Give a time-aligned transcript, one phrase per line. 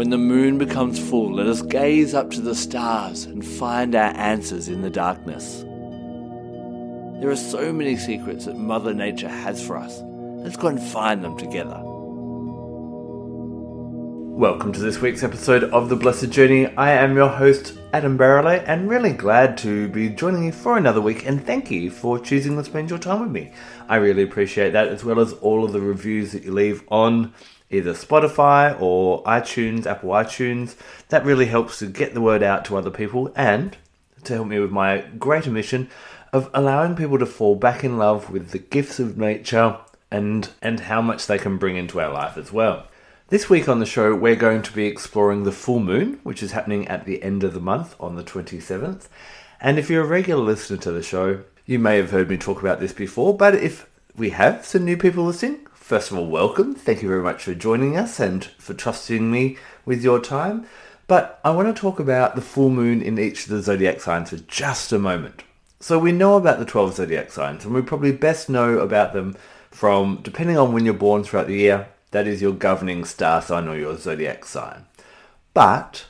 [0.00, 4.16] When the moon becomes full, let us gaze up to the stars and find our
[4.16, 5.58] answers in the darkness.
[7.20, 10.00] There are so many secrets that Mother Nature has for us.
[10.42, 11.78] Let's go and find them together.
[14.40, 16.74] Welcome to this week's episode of The Blessed Journey.
[16.76, 21.02] I am your host, Adam Barralet, and really glad to be joining you for another
[21.02, 21.26] week.
[21.26, 23.52] And thank you for choosing to spend your time with me.
[23.86, 27.34] I really appreciate that, as well as all of the reviews that you leave on
[27.70, 30.74] either Spotify or iTunes, Apple iTunes.
[31.08, 33.76] That really helps to get the word out to other people and
[34.24, 35.88] to help me with my greater mission
[36.32, 39.78] of allowing people to fall back in love with the gifts of nature
[40.10, 42.86] and and how much they can bring into our life as well.
[43.28, 46.50] This week on the show, we're going to be exploring the full moon, which is
[46.50, 49.06] happening at the end of the month on the 27th.
[49.60, 52.60] And if you're a regular listener to the show, you may have heard me talk
[52.60, 56.76] about this before, but if we have some new people listening, First of all, welcome.
[56.76, 60.64] Thank you very much for joining us and for trusting me with your time.
[61.08, 64.30] But I want to talk about the full moon in each of the zodiac signs
[64.30, 65.42] for just a moment.
[65.80, 69.34] So we know about the 12 zodiac signs, and we probably best know about them
[69.72, 73.66] from, depending on when you're born throughout the year, that is your governing star sign
[73.66, 74.86] or your zodiac sign.
[75.54, 76.06] But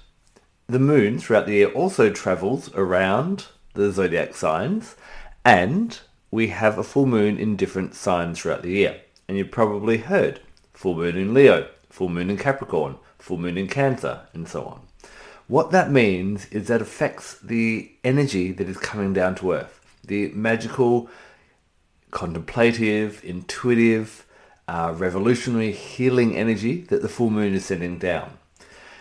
[0.67, 4.95] the moon throughout the year also travels around the zodiac signs,
[5.43, 5.99] and
[6.31, 10.41] we have a full moon in different signs throughout the year and you've probably heard
[10.75, 14.81] full moon in Leo, full moon in Capricorn, full moon in Cancer, and so on.
[15.47, 20.31] What that means is that affects the energy that is coming down to Earth, the
[20.31, 21.09] magical,
[22.11, 24.27] contemplative, intuitive,
[24.67, 28.37] uh, revolutionary, healing energy that the full moon is sending down.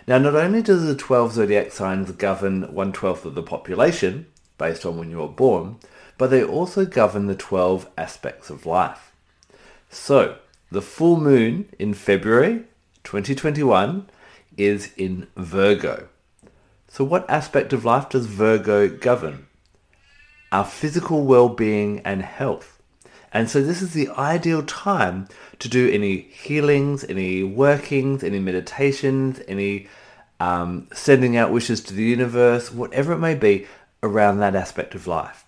[0.08, 4.28] Now, not only does the 12 zodiac signs govern one twelfth of the population,
[4.60, 5.78] based on when you were born,
[6.20, 9.09] but they also govern the 12 aspects of life.
[9.90, 10.38] So,
[10.72, 12.66] the full moon in February
[13.04, 14.08] 2021
[14.56, 16.10] is in Virgo.
[16.88, 19.48] So, what aspect of life does Virgo govern?
[20.52, 22.80] Our physical well being and health.
[23.34, 25.28] And so, this is the ideal time
[25.58, 29.88] to do any healings, any workings, any meditations, any
[30.40, 33.66] um, sending out wishes to the universe, whatever it may be
[34.04, 35.46] around that aspect of life.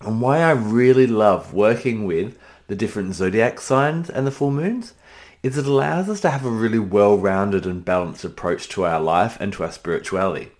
[0.00, 2.36] And why I really love working with
[2.66, 4.94] the different zodiac signs and the full moons
[5.42, 9.36] is it allows us to have a really well-rounded and balanced approach to our life
[9.40, 10.50] and to our spirituality.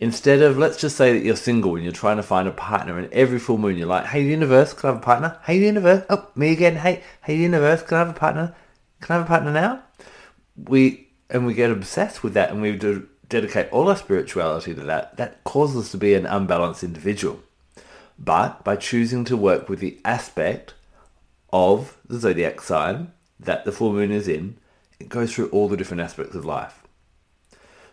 [0.00, 2.98] Instead of, let's just say that you're single and you're trying to find a partner
[2.98, 5.38] and every full moon you're like, hey universe, can I have a partner?
[5.44, 8.54] Hey universe, oh, me again, hey, hey universe, can I have a partner?
[9.00, 9.82] Can I have a partner now?
[10.56, 14.82] We, and we get obsessed with that and we do dedicate all our spirituality to
[14.82, 15.16] that.
[15.16, 17.40] That causes us to be an unbalanced individual.
[18.18, 20.74] But by choosing to work with the aspect
[21.52, 24.56] of the zodiac sign that the full moon is in,
[24.98, 26.82] it goes through all the different aspects of life.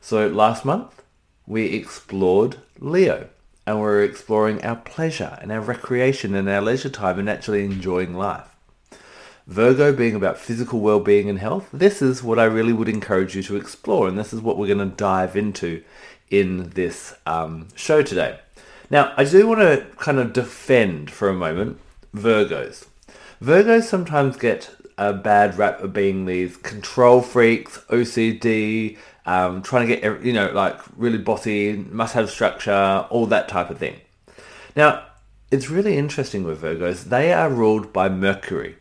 [0.01, 1.03] So last month
[1.45, 3.29] we explored Leo
[3.65, 7.65] and we are exploring our pleasure and our recreation and our leisure time and actually
[7.65, 8.55] enjoying life.
[9.47, 13.41] Virgo being about physical well-being and health, this is what I really would encourage you
[13.43, 15.83] to explore and this is what we're going to dive into
[16.29, 18.39] in this um, show today.
[18.91, 21.79] Now, I do want to kind of defend for a moment
[22.15, 22.85] Virgos.
[23.41, 29.95] Virgos sometimes get a bad rap of being these control freaks, OCD, um, trying to
[29.95, 33.95] get, you know, like really bossy, must have structure, all that type of thing.
[34.75, 35.05] Now,
[35.51, 37.05] it's really interesting with Virgos.
[37.05, 38.75] They are ruled by Mercury,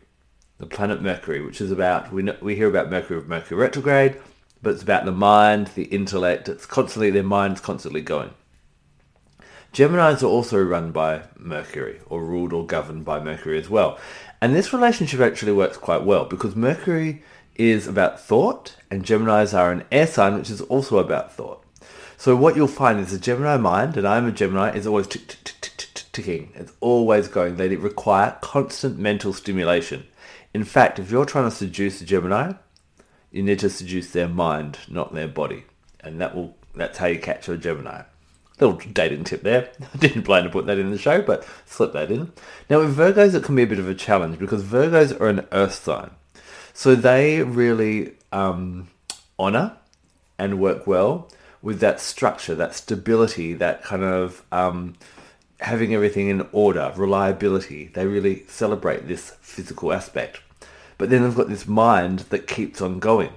[0.57, 4.19] the planet Mercury, which is about, we, know, we hear about Mercury with Mercury retrograde,
[4.61, 6.49] but it's about the mind, the intellect.
[6.49, 8.31] It's constantly, their mind's constantly going.
[9.73, 13.99] Geminis are also run by Mercury, or ruled or governed by Mercury as well.
[14.41, 17.21] And this relationship actually works quite well because Mercury
[17.55, 21.63] is about thought and Geminis are an air sign which is also about thought.
[22.17, 25.27] So what you'll find is a Gemini mind, and I'm a Gemini, is always tick,
[25.27, 26.51] tick, tick, tick, tick, ticking.
[26.53, 27.55] It's always going.
[27.55, 30.05] They require constant mental stimulation.
[30.53, 32.53] In fact, if you're trying to seduce a Gemini,
[33.31, 35.63] you need to seduce their mind, not their body.
[36.01, 38.03] And that will that's how you catch a Gemini.
[38.59, 39.69] Little dating tip there.
[39.93, 42.31] I didn't plan to put that in the show, but slip that in.
[42.69, 45.47] Now with Virgos, it can be a bit of a challenge because Virgos are an
[45.51, 46.11] earth sign.
[46.73, 48.89] So they really um,
[49.37, 49.77] honor
[50.37, 51.29] and work well
[51.61, 54.95] with that structure, that stability, that kind of um,
[55.59, 57.87] having everything in order, reliability.
[57.87, 60.39] They really celebrate this physical aspect.
[60.97, 63.31] But then they've got this mind that keeps on going.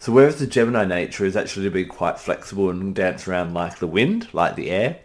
[0.00, 3.78] So whereas the Gemini nature is actually to be quite flexible and dance around like
[3.78, 4.98] the wind, like the air,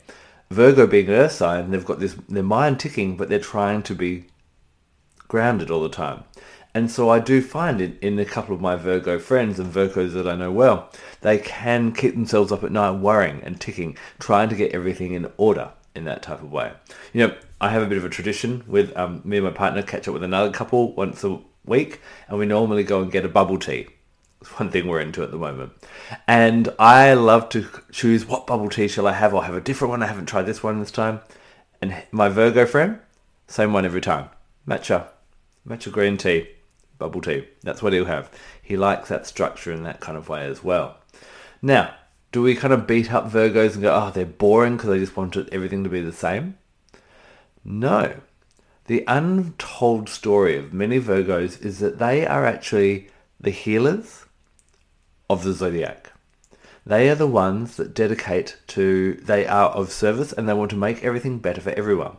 [0.49, 4.23] Virgo being earth sign, they've got this their mind ticking, but they're trying to be
[5.27, 6.23] grounded all the time.
[6.73, 10.13] And so I do find in, in a couple of my Virgo friends and Virgos
[10.13, 10.89] that I know well,
[11.19, 15.29] they can keep themselves up at night worrying and ticking, trying to get everything in
[15.35, 16.71] order in that type of way.
[17.11, 19.81] You know, I have a bit of a tradition with um, me and my partner
[19.81, 21.99] catch up with another couple once a week,
[22.29, 23.87] and we normally go and get a bubble tea.
[24.57, 25.73] One thing we're into at the moment.
[26.27, 29.33] And I love to choose what bubble tea shall I have.
[29.33, 30.03] I'll have a different one.
[30.03, 31.19] I haven't tried this one this time.
[31.81, 32.99] And my Virgo friend,
[33.47, 34.29] same one every time.
[34.67, 35.07] Matcha.
[35.67, 36.49] Matcha green tea.
[36.97, 37.47] Bubble tea.
[37.63, 38.31] That's what he'll have.
[38.61, 40.97] He likes that structure in that kind of way as well.
[41.61, 41.93] Now,
[42.31, 45.17] do we kind of beat up Virgos and go, oh, they're boring because they just
[45.17, 46.57] wanted everything to be the same?
[47.63, 48.15] No.
[48.85, 53.09] The untold story of many Virgos is that they are actually
[53.39, 54.24] the healers
[55.29, 56.11] of the zodiac.
[56.85, 60.77] They are the ones that dedicate to, they are of service and they want to
[60.77, 62.17] make everything better for everyone.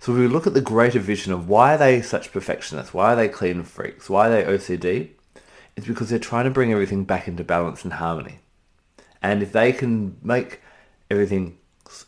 [0.00, 3.12] So if we look at the greater vision of why are they such perfectionists, why
[3.12, 5.10] are they clean freaks, why are they OCD,
[5.76, 8.38] it's because they're trying to bring everything back into balance and harmony.
[9.20, 10.60] And if they can make
[11.10, 11.58] everything,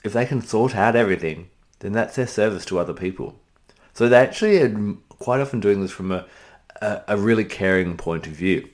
[0.04, 1.50] if they can sort out everything,
[1.80, 3.38] then that's their service to other people.
[3.92, 6.26] So they actually are quite often doing this from a,
[6.80, 8.68] a, a really caring point of view.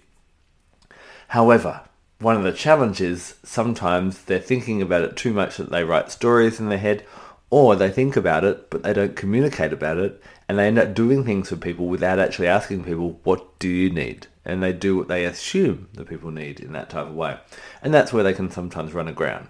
[1.28, 1.82] However,
[2.18, 6.58] one of the challenges sometimes they're thinking about it too much that they write stories
[6.58, 7.04] in their head
[7.50, 10.94] or they think about it but they don't communicate about it and they end up
[10.94, 14.26] doing things for people without actually asking people what do you need?
[14.44, 17.36] And they do what they assume that people need in that type of way.
[17.82, 19.48] And that's where they can sometimes run aground.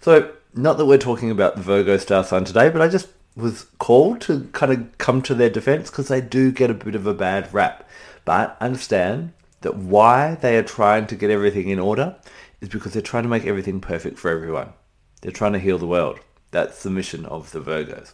[0.00, 3.66] So not that we're talking about the virgo star sign today but i just was
[3.78, 7.06] called to kind of come to their defense because they do get a bit of
[7.06, 7.88] a bad rap.
[8.24, 12.16] But understand that why they are trying to get everything in order
[12.60, 14.72] is because they're trying to make everything perfect for everyone.
[15.20, 16.20] They're trying to heal the world.
[16.50, 18.12] That's the mission of the Virgos.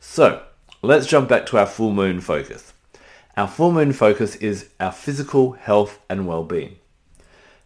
[0.00, 0.42] So
[0.82, 2.72] let's jump back to our full moon focus.
[3.36, 6.76] Our full moon focus is our physical health and well-being.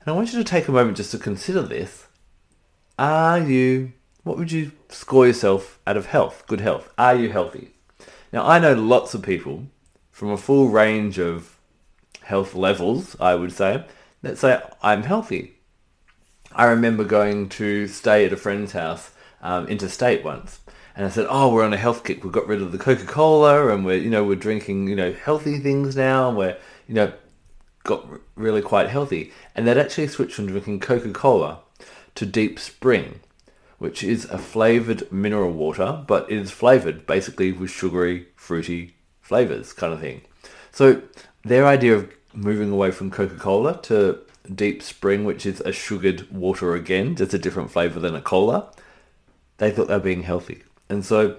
[0.01, 2.07] And I want you to take a moment just to consider this.
[2.99, 6.93] Are you, what would you score yourself out of health, good health?
[6.99, 7.71] Are you healthy?
[8.33, 9.67] Now I know lots of people
[10.11, 11.59] from a full range of
[12.25, 13.85] health levels, I would say,
[14.23, 15.55] let's say I'm healthy.
[16.55, 19.11] I remember going to stay at a friend's house
[19.43, 20.61] um, interstate once,
[20.95, 22.23] and I said, "Oh, we're on a health kick.
[22.23, 25.13] We've got rid of the Coca Cola, and we're you know we're drinking you know
[25.13, 26.29] healthy things now.
[26.29, 27.13] And we're you know
[27.85, 31.61] got really quite healthy." And they'd actually switched from drinking Coca Cola
[32.15, 33.21] to Deep Spring,
[33.79, 39.73] which is a flavored mineral water, but it is flavored basically with sugary, fruity flavors,
[39.73, 40.21] kind of thing.
[40.71, 41.03] So
[41.45, 44.19] their idea of moving away from Coca-Cola to
[44.53, 48.73] Deep Spring, which is a sugared water again, just a different flavor than a cola,
[49.59, 50.63] they thought they were being healthy.
[50.89, 51.37] And so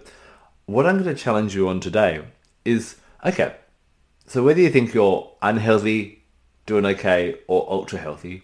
[0.66, 2.24] what I'm going to challenge you on today
[2.64, 2.96] is,
[3.26, 3.56] okay,
[4.26, 6.24] so whether you think you're unhealthy,
[6.66, 8.44] doing okay, or ultra healthy,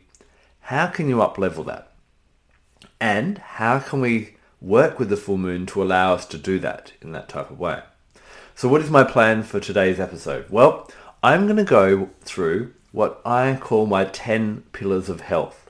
[0.61, 1.91] how can you up level that?
[2.99, 6.91] And how can we work with the full moon to allow us to do that
[7.01, 7.81] in that type of way?
[8.55, 10.47] So what is my plan for today's episode?
[10.49, 15.69] Well, I'm going to go through what I call my 10 pillars of health.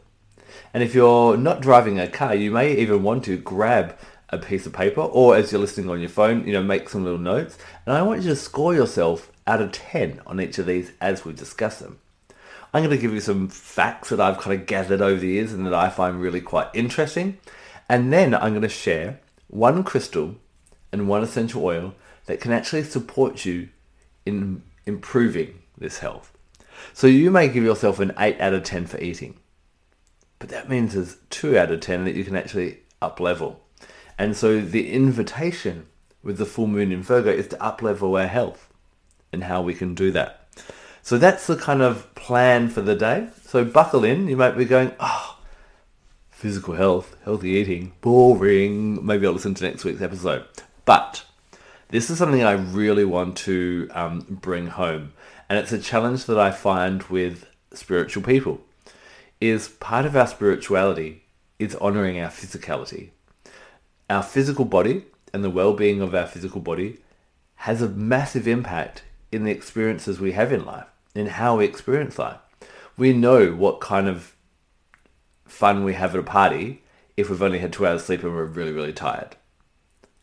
[0.75, 3.97] And if you're not driving a car, you may even want to grab
[4.29, 7.03] a piece of paper or as you're listening on your phone, you know, make some
[7.03, 7.57] little notes.
[7.87, 11.25] And I want you to score yourself out of 10 on each of these as
[11.25, 11.97] we discuss them.
[12.71, 15.51] I'm going to give you some facts that I've kind of gathered over the years
[15.51, 17.39] and that I find really quite interesting.
[17.89, 20.35] And then I'm going to share one crystal
[20.91, 21.95] and one essential oil
[22.27, 23.69] that can actually support you
[24.27, 26.33] in improving this health.
[26.93, 29.39] So you may give yourself an 8 out of 10 for eating.
[30.39, 33.61] But that means there's 2 out of 10 that you can actually up level.
[34.17, 35.87] And so the invitation
[36.21, 38.67] with the full moon in Virgo is to up level our health
[39.31, 40.47] and how we can do that.
[41.01, 43.29] So that's the kind of plan for the day.
[43.45, 44.27] So buckle in.
[44.27, 45.39] You might be going, oh,
[46.29, 49.05] physical health, healthy eating, boring.
[49.05, 50.45] Maybe I'll listen to next week's episode.
[50.85, 51.23] But
[51.89, 55.13] this is something I really want to um, bring home,
[55.49, 58.61] and it's a challenge that I find with spiritual people.
[59.41, 61.23] Is part of our spirituality
[61.57, 63.09] is honoring our physicality.
[64.09, 66.99] Our physical body and the well-being of our physical body
[67.55, 72.17] has a massive impact in the experiences we have in life, in how we experience
[72.17, 72.39] life.
[72.97, 74.35] We know what kind of
[75.45, 76.83] fun we have at a party
[77.17, 79.35] if we've only had two hours sleep and we're really, really tired,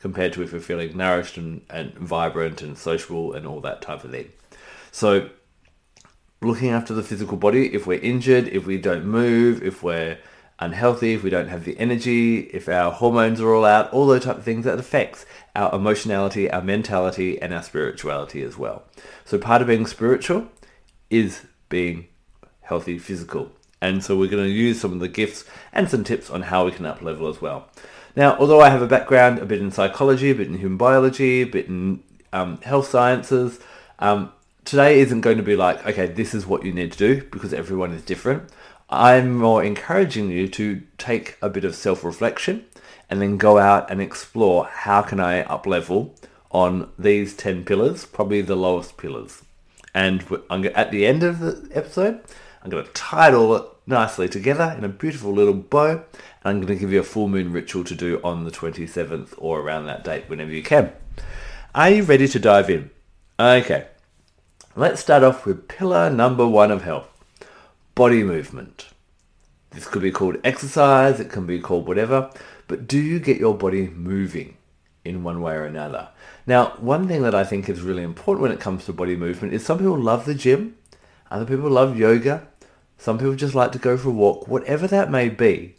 [0.06, 4.04] compared to if we're feeling nourished and, and vibrant and sociable and all that type
[4.04, 4.30] of thing.
[4.92, 5.30] So,
[6.40, 10.16] looking after the physical body, if we're injured, if we don't move, if we're
[10.60, 14.22] unhealthy, if we don't have the energy, if our hormones are all out, all those
[14.22, 18.84] type of things that affects our emotionality, our mentality, and our spirituality as well.
[19.24, 20.46] So part of being spiritual
[21.10, 22.06] is being
[22.60, 23.50] healthy physical.
[23.80, 26.64] And so we're going to use some of the gifts and some tips on how
[26.64, 27.68] we can up level as well.
[28.16, 31.42] Now, although I have a background a bit in psychology, a bit in human biology,
[31.42, 33.60] a bit in um, health sciences,
[33.98, 34.32] um,
[34.64, 37.52] today isn't going to be like, okay, this is what you need to do because
[37.52, 38.50] everyone is different.
[38.88, 42.64] I'm more encouraging you to take a bit of self-reflection
[43.10, 46.14] and then go out and explore how can I up level
[46.50, 49.42] on these 10 pillars, probably the lowest pillars.
[49.92, 52.20] And at the end of the episode,
[52.66, 55.90] I'm going to tie it all nicely together in a beautiful little bow.
[55.90, 56.02] And
[56.42, 59.60] I'm going to give you a full moon ritual to do on the 27th or
[59.60, 60.90] around that date whenever you can.
[61.76, 62.90] Are you ready to dive in?
[63.38, 63.86] Okay.
[64.74, 67.06] Let's start off with pillar number one of health
[67.94, 68.88] body movement.
[69.70, 72.32] This could be called exercise, it can be called whatever,
[72.66, 74.56] but do you get your body moving
[75.04, 76.08] in one way or another?
[76.48, 79.54] Now, one thing that I think is really important when it comes to body movement
[79.54, 80.76] is some people love the gym,
[81.30, 82.46] other people love yoga,
[82.98, 85.76] some people just like to go for a walk, whatever that may be.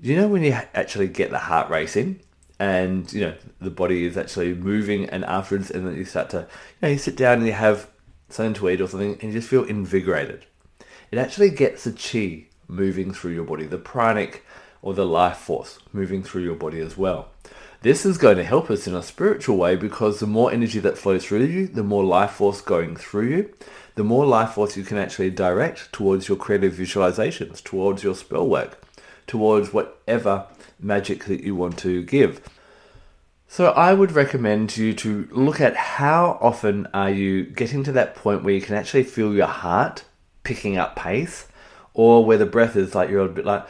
[0.00, 2.20] You know when you actually get the heart racing
[2.58, 6.38] and you know the body is actually moving and afterwards and then you start to
[6.38, 7.88] you know you sit down and you have
[8.28, 10.44] something to eat or something and you just feel invigorated
[11.12, 14.44] it actually gets the chi moving through your body, the pranic
[14.80, 17.28] or the life force moving through your body as well.
[17.82, 20.96] This is going to help us in a spiritual way because the more energy that
[20.96, 23.54] flows through you, the more life force going through you,
[23.94, 28.48] the more life force you can actually direct towards your creative visualizations, towards your spell
[28.48, 28.82] work,
[29.26, 30.46] towards whatever
[30.80, 32.40] magic that you want to give.
[33.48, 38.14] So I would recommend you to look at how often are you getting to that
[38.14, 40.04] point where you can actually feel your heart
[40.42, 41.46] picking up pace,
[41.92, 43.68] or where the breath is like you're a bit like,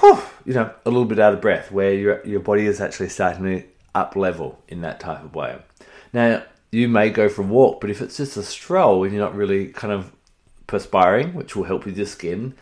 [0.00, 3.08] whew, you know, a little bit out of breath, where your your body is actually
[3.08, 5.56] starting to up level in that type of way.
[6.12, 9.24] Now you may go for a walk, but if it's just a stroll and you're
[9.24, 10.12] not really kind of
[10.66, 12.54] perspiring, which will help with your skin,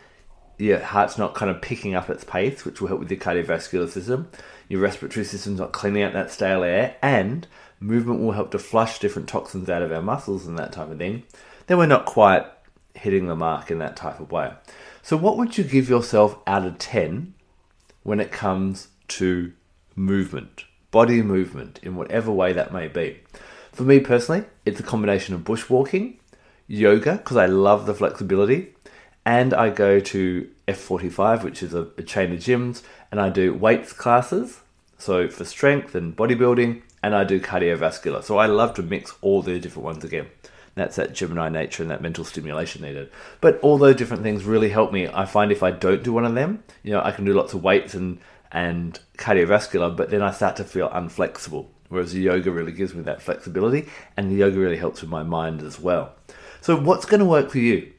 [0.57, 3.87] your heart's not kind of picking up its pace, which will help with your cardiovascular
[3.87, 4.29] system.
[4.67, 7.47] Your respiratory system's not cleaning out that stale air, and
[7.79, 10.97] movement will help to flush different toxins out of our muscles and that type of
[10.97, 11.23] thing.
[11.67, 12.45] Then we're not quite
[12.95, 14.51] hitting the mark in that type of way.
[15.01, 17.33] So, what would you give yourself out of 10
[18.03, 19.53] when it comes to
[19.95, 23.19] movement, body movement, in whatever way that may be?
[23.71, 26.15] For me personally, it's a combination of bushwalking,
[26.67, 28.73] yoga, because I love the flexibility,
[29.25, 33.53] and I go to F45, which is a, a chain of gyms, and I do
[33.53, 34.61] weights classes,
[34.97, 38.23] so for strength and bodybuilding, and I do cardiovascular.
[38.23, 40.27] So I love to mix all the different ones again.
[40.75, 43.11] That's that Gemini nature and that mental stimulation needed.
[43.41, 45.07] But all those different things really help me.
[45.07, 47.53] I find if I don't do one of them, you know, I can do lots
[47.53, 48.19] of weights and
[48.51, 51.67] and cardiovascular, but then I start to feel unflexible.
[51.89, 55.23] Whereas the yoga really gives me that flexibility, and the yoga really helps with my
[55.23, 56.13] mind as well.
[56.61, 57.91] So, what's going to work for you?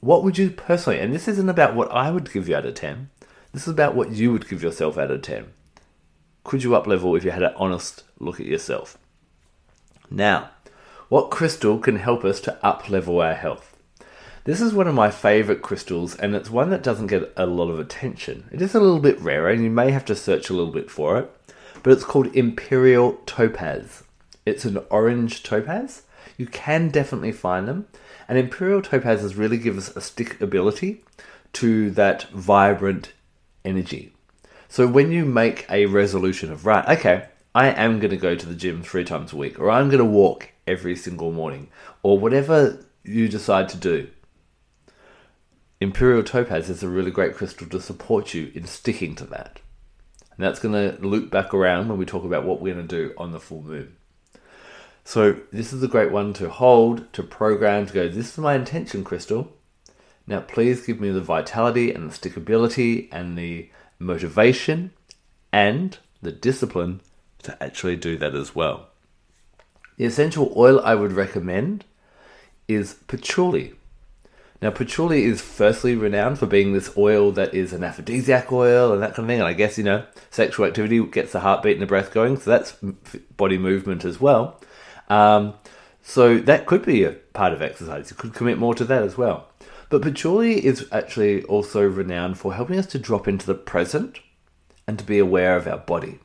[0.00, 2.74] What would you personally, and this isn't about what I would give you out of
[2.74, 3.10] 10,
[3.52, 5.46] this is about what you would give yourself out of 10.
[6.44, 8.98] Could you up level if you had an honest look at yourself?
[10.10, 10.50] Now,
[11.08, 13.76] what crystal can help us to up level our health?
[14.44, 17.70] This is one of my favourite crystals, and it's one that doesn't get a lot
[17.70, 18.48] of attention.
[18.52, 20.90] It is a little bit rarer, and you may have to search a little bit
[20.90, 21.30] for it,
[21.88, 24.04] but it's called Imperial Topaz.
[24.44, 26.02] It's an orange topaz.
[26.36, 27.86] You can definitely find them,
[28.28, 31.02] and Imperial Topazes really give us a stick ability
[31.54, 33.14] to that vibrant
[33.64, 34.12] energy.
[34.68, 38.46] So when you make a resolution of, right, okay, I am going to go to
[38.46, 41.70] the gym three times a week, or I'm going to walk every single morning,
[42.02, 44.08] or whatever you decide to do.
[45.80, 49.60] Imperial Topaz is a really great crystal to support you in sticking to that.
[50.38, 52.96] And that's going to loop back around when we talk about what we're going to
[52.96, 53.96] do on the full moon.
[55.04, 58.54] So, this is a great one to hold, to program, to go, this is my
[58.54, 59.52] intention crystal.
[60.26, 64.92] Now, please give me the vitality and the stickability and the motivation
[65.52, 67.00] and the discipline
[67.42, 68.88] to actually do that as well.
[69.96, 71.84] The essential oil I would recommend
[72.68, 73.77] is patchouli.
[74.60, 79.00] Now, patchouli is firstly renowned for being this oil that is an aphrodisiac oil and
[79.00, 79.38] that kind of thing.
[79.38, 82.38] And I guess, you know, sexual activity gets the heartbeat and the breath going.
[82.38, 82.76] So that's
[83.36, 84.60] body movement as well.
[85.08, 85.54] Um,
[86.02, 88.10] so that could be a part of exercise.
[88.10, 89.46] You could commit more to that as well.
[89.90, 94.18] But patchouli is actually also renowned for helping us to drop into the present
[94.88, 96.18] and to be aware of our body.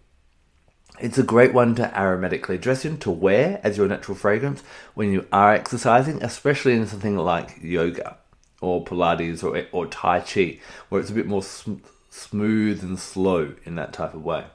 [0.99, 4.63] It's a great one to aromatically dress in, to wear as your natural fragrance
[4.95, 8.17] when you are exercising, especially in something like yoga
[8.63, 11.75] or Pilates or, or Tai Chi, where it's a bit more sm-
[12.09, 14.45] smooth and slow in that type of way.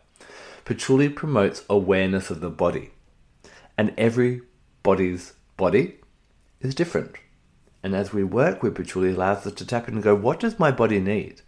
[0.65, 2.91] Patchouli promotes awareness of the body,
[3.77, 4.43] and every
[4.83, 5.97] body's body
[6.61, 7.17] is different.
[7.83, 10.59] And as we work with patchouli, allows us to tap in and go, what does
[10.59, 11.43] my body need?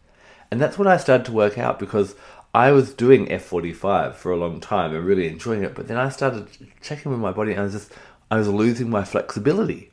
[0.50, 2.14] And that's what I started to work out because
[2.54, 5.74] I was doing F45 for a long time and really enjoying it.
[5.74, 6.48] But then I started
[6.80, 7.92] checking with my body and I was just,
[8.30, 9.90] I was losing my flexibility.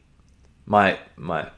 [0.66, 1.50] My, my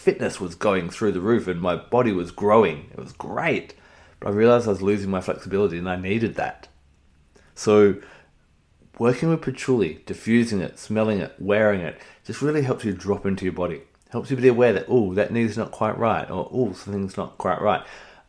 [0.00, 2.88] fitness was going through the roof and my body was growing.
[2.90, 3.74] It was great.
[4.18, 6.68] But I realized I was losing my flexibility and I needed that.
[7.54, 7.96] So
[8.98, 13.44] working with patchouli, diffusing it, smelling it, wearing it, just really helps you drop into
[13.44, 13.82] your body.
[14.08, 17.36] Helps you be aware that, oh, that need's not quite right, or oh, something's not
[17.36, 17.84] quite right.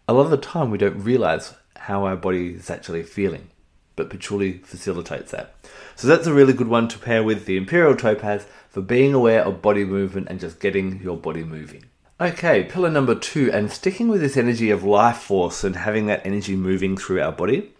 [0.09, 3.49] A lot of the time we don't realize how our body is actually feeling,
[3.95, 5.55] but patchouli facilitates that.
[5.95, 9.43] So that's a really good one to pair with the Imperial Topaz for being aware
[9.43, 11.83] of body movement and just getting your body moving.
[12.21, 16.25] Okay, pillar number two, and sticking with this energy of life force and having that
[16.25, 17.73] energy moving through our body,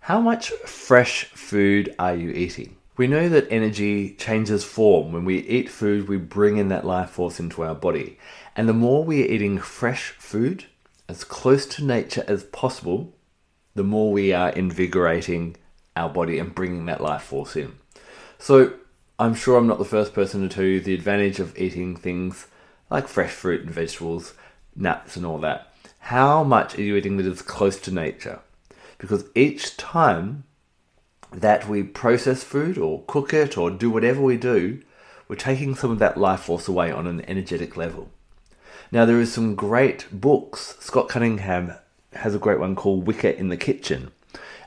[0.00, 2.76] how much fresh food are you eating?
[2.96, 5.12] We know that energy changes form.
[5.12, 8.18] When we eat food, we bring in that life force into our body.
[8.56, 10.64] And the more we are eating fresh food,
[11.10, 13.12] as close to nature as possible,
[13.74, 15.56] the more we are invigorating
[15.94, 17.74] our body and bringing that life force in.
[18.38, 18.72] So,
[19.18, 22.46] I'm sure I'm not the first person to tell you the advantage of eating things
[22.90, 24.34] like fresh fruit and vegetables,
[24.74, 25.72] nuts, and all that.
[25.98, 28.40] How much are you eating that is close to nature?
[28.98, 30.44] Because each time
[31.30, 34.82] that we process food or cook it or do whatever we do,
[35.28, 38.10] we're taking some of that life force away on an energetic level.
[38.90, 40.76] Now, there is some great books.
[40.80, 41.72] Scott Cunningham
[42.12, 44.10] has a great one called Wicca in the Kitchen.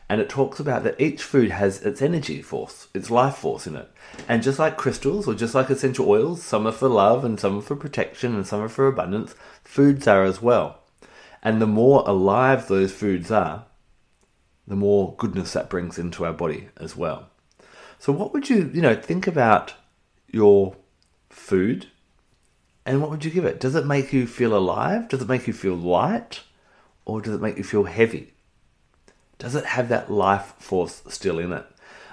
[0.07, 3.75] And it talks about that each food has its energy force, its life force in
[3.75, 3.91] it.
[4.27, 7.57] And just like crystals or just like essential oils, some are for love and some
[7.57, 10.83] are for protection and some are for abundance, foods are as well.
[11.41, 13.65] And the more alive those foods are,
[14.67, 17.29] the more goodness that brings into our body as well.
[17.97, 19.73] So, what would you, you know, think about
[20.27, 20.75] your
[21.29, 21.87] food
[22.85, 23.59] and what would you give it?
[23.59, 25.07] Does it make you feel alive?
[25.07, 26.41] Does it make you feel light?
[27.05, 28.33] Or does it make you feel heavy?
[29.37, 31.65] Does it have that life force still in it?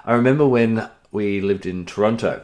[0.05, 2.43] I remember when we lived in Toronto,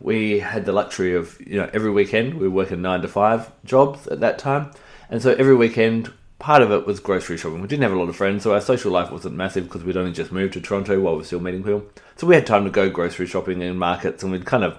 [0.00, 3.50] we had the luxury of, you know, every weekend we were working nine to five
[3.64, 4.70] jobs at that time.
[5.10, 7.60] And so every weekend part of it was grocery shopping.
[7.60, 9.96] We didn't have a lot of friends, so our social life wasn't massive because we'd
[9.96, 11.84] only just moved to Toronto while we were still meeting people.
[12.16, 14.78] So we had time to go grocery shopping in markets, and we'd kind of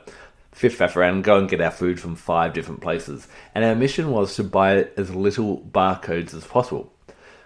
[0.52, 3.28] fifth faff around and go and get our food from five different places.
[3.56, 6.94] And our mission was to buy as little barcodes as possible.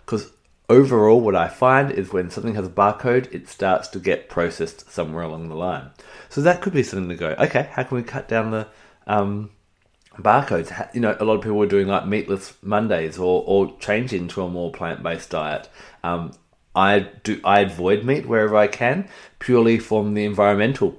[0.05, 0.31] Because
[0.69, 4.91] overall, what I find is when something has a barcode, it starts to get processed
[4.91, 5.91] somewhere along the line.
[6.29, 8.67] So that could be something to go, okay, how can we cut down the
[9.07, 9.49] um,
[10.17, 10.93] barcodes.
[10.93, 14.41] You know, a lot of people were doing like meatless Mondays or, or change into
[14.41, 15.69] a more plant based diet.
[16.03, 16.33] Um,
[16.75, 19.07] I do I avoid meat wherever I can,
[19.39, 20.97] purely from the environmental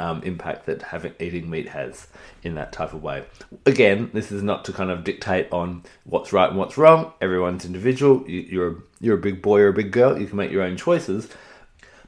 [0.00, 2.08] um, impact that having eating meat has
[2.42, 3.22] in that type of way.
[3.66, 7.12] Again, this is not to kind of dictate on what's right and what's wrong.
[7.20, 8.24] Everyone's individual.
[8.28, 10.18] You, you're you're a big boy or a big girl.
[10.18, 11.28] You can make your own choices.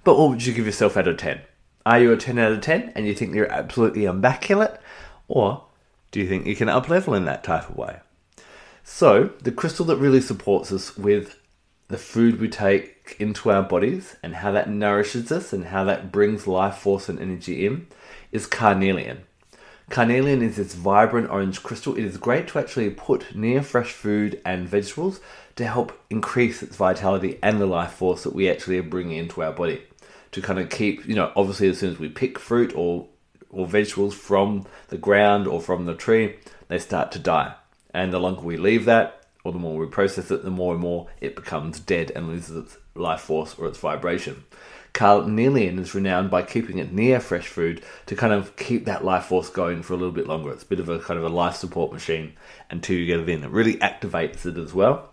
[0.05, 1.43] But what would you give yourself out of ten?
[1.85, 4.81] Are you a ten out of ten, and you think you're absolutely immaculate,
[5.29, 5.65] or
[6.11, 8.01] do you think you can up level in that type of way?
[8.85, 11.37] So, the crystal that really supports us with
[11.93, 16.11] the food we take into our bodies and how that nourishes us and how that
[16.11, 17.87] brings life force and energy in
[18.33, 19.23] is carnelian.
[19.91, 21.95] Carnelian is this vibrant orange crystal.
[21.95, 25.21] It is great to actually put near fresh food and vegetables
[25.57, 29.43] to help increase its vitality and the life force that we actually are bringing into
[29.43, 29.83] our body.
[30.31, 33.07] To kind of keep, you know, obviously as soon as we pick fruit or
[33.51, 36.37] or vegetables from the ground or from the tree,
[36.69, 37.55] they start to die.
[37.93, 40.81] And the longer we leave that, or the more we process it, the more and
[40.81, 44.45] more it becomes dead and loses its life force or its vibration.
[44.93, 49.25] Carnelian is renowned by keeping it near fresh food to kind of keep that life
[49.25, 50.53] force going for a little bit longer.
[50.53, 52.35] It's a bit of a kind of a life support machine
[52.71, 53.43] until you get it in.
[53.43, 55.11] It really activates it as well.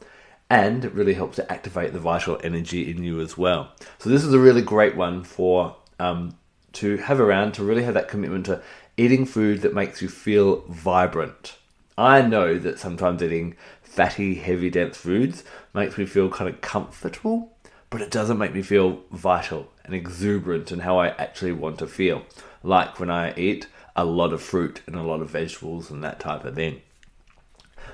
[0.49, 3.71] And it really helps to activate the vital energy in you as well.
[3.99, 6.35] So this is a really great one for um,
[6.73, 8.61] to have around to really have that commitment to
[8.97, 11.55] eating food that makes you feel vibrant.
[11.97, 13.55] I know that sometimes eating
[13.89, 17.57] fatty, heavy, dense foods makes me feel kind of comfortable,
[17.89, 21.87] but it doesn't make me feel vital and exuberant and how I actually want to
[21.87, 22.23] feel.
[22.63, 26.19] Like when I eat a lot of fruit and a lot of vegetables and that
[26.19, 26.81] type of thing.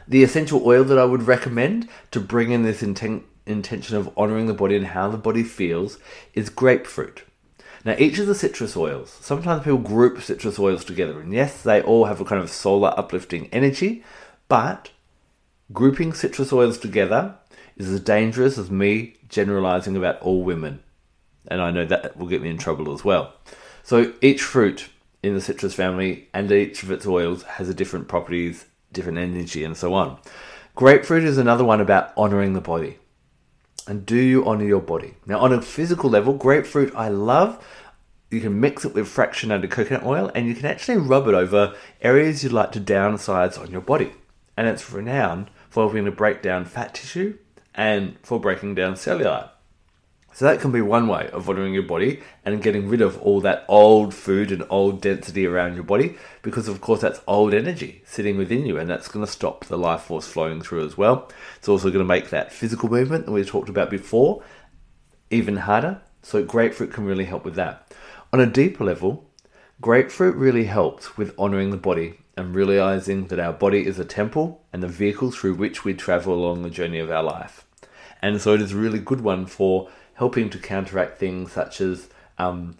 [0.08, 4.48] The essential oil that I would recommend to bring in this inten- intention of honoring
[4.48, 5.98] the body and how the body feels
[6.34, 7.24] is grapefruit.
[7.86, 11.82] Now, each of the citrus oils, sometimes people group citrus oils together, and yes, they
[11.82, 14.04] all have a kind of solar uplifting energy,
[14.48, 14.90] but
[15.74, 17.36] grouping citrus oils together
[17.78, 20.82] is as dangerous as me generalizing about all women.
[21.48, 23.34] And I know that will get me in trouble as well.
[23.84, 24.90] So each fruit
[25.22, 29.64] in the citrus family and each of its oils has a different properties, different energy,
[29.64, 30.18] and so on.
[30.76, 32.98] Grapefruit is another one about honoring the body.
[33.88, 35.16] And do you honor your body?
[35.26, 37.64] Now, on a physical level, grapefruit I love.
[38.32, 41.76] You can mix it with fractionated coconut oil and you can actually rub it over
[42.02, 44.12] areas you'd like to downsize on your body.
[44.58, 47.38] And it's renowned for helping to break down fat tissue
[47.74, 49.50] and for breaking down cellulite.
[50.32, 53.42] So that can be one way of honoring your body and getting rid of all
[53.42, 58.04] that old food and old density around your body because of course that's old energy
[58.06, 61.30] sitting within you and that's going to stop the life force flowing through as well.
[61.58, 64.44] It's also going to make that physical movement that we talked about before
[65.30, 66.00] even harder.
[66.22, 67.94] So grapefruit can really help with that.
[68.32, 69.30] On a deeper level,
[69.82, 74.62] grapefruit really helps with honoring the body and realizing that our body is a temple
[74.74, 77.66] and the vehicle through which we travel along the journey of our life.
[78.22, 82.10] And so it is a really good one for helping to counteract things such as
[82.38, 82.78] um,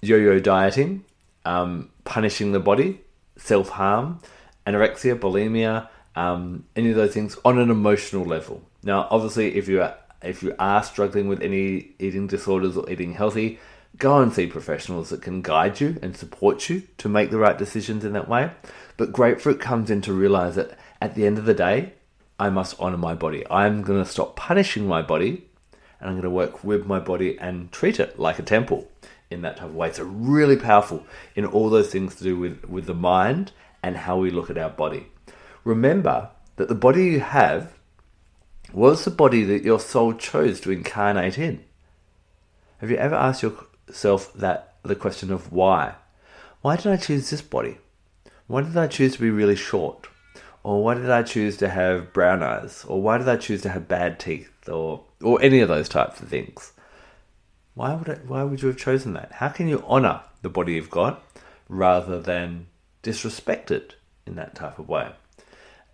[0.00, 1.04] yo-yo dieting,
[1.44, 3.00] um, punishing the body,
[3.36, 4.20] self-harm,
[4.66, 8.62] anorexia, bulimia, um, any of those things on an emotional level.
[8.82, 13.14] Now, obviously, if you are if you are struggling with any eating disorders or eating
[13.14, 13.58] healthy,
[13.98, 17.58] go and see professionals that can guide you and support you to make the right
[17.58, 18.50] decisions in that way.
[18.96, 21.92] But grapefruit comes in to realize that at the end of the day,
[22.38, 23.44] I must honor my body.
[23.50, 25.46] I'm going to stop punishing my body
[26.00, 28.90] and I'm going to work with my body and treat it like a temple
[29.30, 29.92] in that type of way.
[29.92, 34.16] So really powerful in all those things to do with, with the mind and how
[34.16, 35.06] we look at our body.
[35.64, 37.74] Remember that the body you have
[38.72, 41.64] was the body that your soul chose to incarnate in.
[42.78, 43.42] Have you ever asked
[43.90, 45.94] yourself that the question of why?
[46.62, 47.78] Why did I choose this body?
[48.46, 50.08] Why did I choose to be really short?
[50.62, 52.84] Or why did I choose to have brown eyes?
[52.86, 54.68] Or why did I choose to have bad teeth?
[54.68, 56.72] Or or any of those types of things.
[57.74, 59.32] Why would it, why would you have chosen that?
[59.32, 61.22] How can you honor the body you've got
[61.68, 62.66] rather than
[63.02, 63.94] disrespect it
[64.26, 65.10] in that type of way?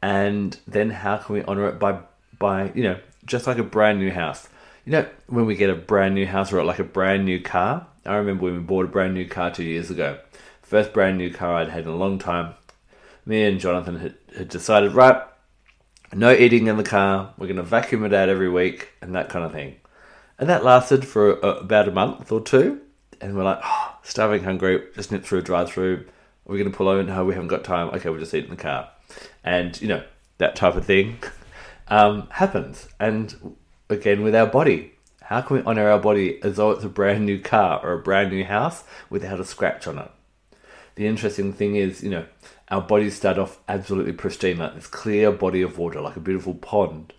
[0.03, 2.01] And then how can we honor it by
[2.39, 4.49] by you know just like a brand new house?
[4.87, 7.87] You know when we get a brand new house or like a brand new car.
[8.07, 10.21] I remember when we bought a brand new car two years ago.
[10.63, 12.55] First brand new car I'd had in a long time.
[13.25, 15.23] Me and Jonathan had, had decided right
[16.15, 17.35] no eating in the car.
[17.37, 19.77] We're going to vacuum it out every week and that kind of thing.
[20.39, 22.81] And that lasted for about a month or two.
[23.21, 26.07] And we're like, oh, starving, hungry, just nip through a drive through.
[26.45, 27.03] We're going to pull over.
[27.03, 27.89] No, we haven't got time.
[27.89, 28.89] Okay, we'll just eat in the car.
[29.43, 30.05] And, you know,
[30.39, 31.19] that type of thing
[31.89, 32.89] um, happens.
[33.01, 33.57] And
[33.89, 37.27] again, with our body, how can we honor our body as though it's a brand
[37.27, 40.11] new car or a brand new house without a scratch on it?
[40.95, 42.27] The interesting thing is, you know,
[42.69, 46.55] our bodies start off absolutely pristine, like this clear body of water, like a beautiful
[46.55, 47.13] pond.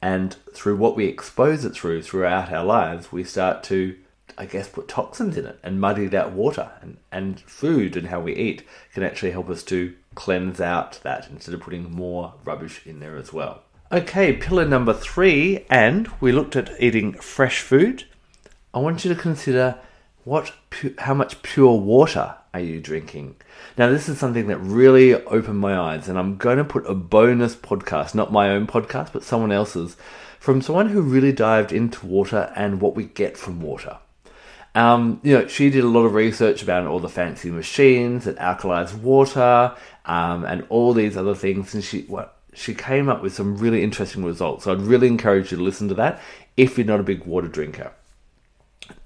[0.00, 3.96] And through what we expose it through throughout our lives, we start to,
[4.38, 6.70] I guess, put toxins in it and muddy that water.
[6.80, 8.62] And, and food and how we eat
[8.94, 13.16] can actually help us to cleanse out that instead of putting more rubbish in there
[13.16, 13.62] as well.
[13.92, 18.02] Okay, pillar number three, and we looked at eating fresh food.
[18.74, 19.78] I want you to consider
[20.24, 20.52] what,
[20.98, 23.36] how much pure water are you drinking?
[23.78, 26.96] Now, this is something that really opened my eyes, and I'm going to put a
[26.96, 29.96] bonus podcast, not my own podcast, but someone else's,
[30.40, 33.98] from someone who really dived into water and what we get from water.
[34.74, 38.36] Um, you know, she did a lot of research about all the fancy machines that
[38.38, 43.34] alkalize water um, and all these other things, and she well, she came up with
[43.34, 44.64] some really interesting results.
[44.64, 46.20] So I'd really encourage you to listen to that
[46.56, 47.92] if you're not a big water drinker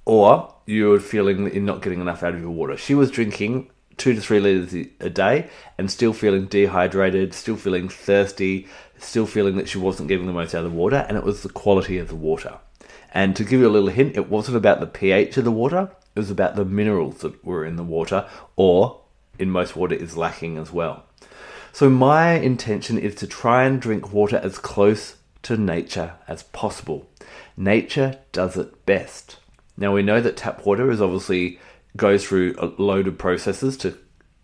[0.05, 2.77] or you're feeling you're not getting enough out of your water.
[2.77, 7.89] She was drinking two to three liters a day and still feeling dehydrated, still feeling
[7.89, 11.25] thirsty, still feeling that she wasn't getting the most out of the water, and it
[11.25, 12.59] was the quality of the water.
[13.13, 15.91] And to give you a little hint, it wasn't about the pH of the water,
[16.15, 19.01] it was about the minerals that were in the water, or
[19.39, 21.05] in most water is lacking as well.
[21.73, 27.09] So, my intention is to try and drink water as close to nature as possible.
[27.57, 29.37] Nature does it best.
[29.77, 31.59] Now we know that tap water is obviously
[31.97, 33.97] goes through a load of processes to,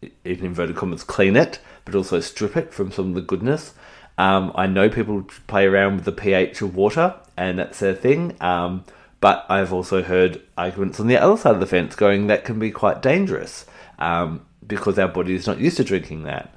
[0.03, 3.75] in inverted commas, clean it, but also strip it from some of the goodness.
[4.19, 8.35] Um, I know people play around with the pH of water, and that's their thing.
[8.41, 8.85] Um,
[9.21, 12.59] but I've also heard arguments on the other side of the fence going that can
[12.59, 13.67] be quite dangerous
[13.99, 16.55] um, because our body is not used to drinking that.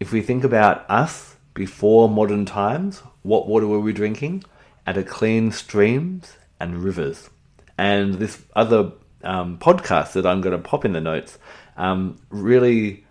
[0.00, 4.44] If we think about us before modern times, what water were we drinking?
[4.86, 7.30] and to clean streams and rivers.
[7.78, 11.38] And this other um, podcast that I'm going to pop in the notes
[11.76, 13.04] um, really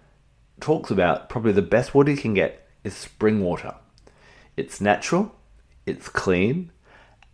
[0.59, 3.75] talks about probably the best water you can get is spring water.
[4.57, 5.33] It's natural,
[5.85, 6.71] it's clean,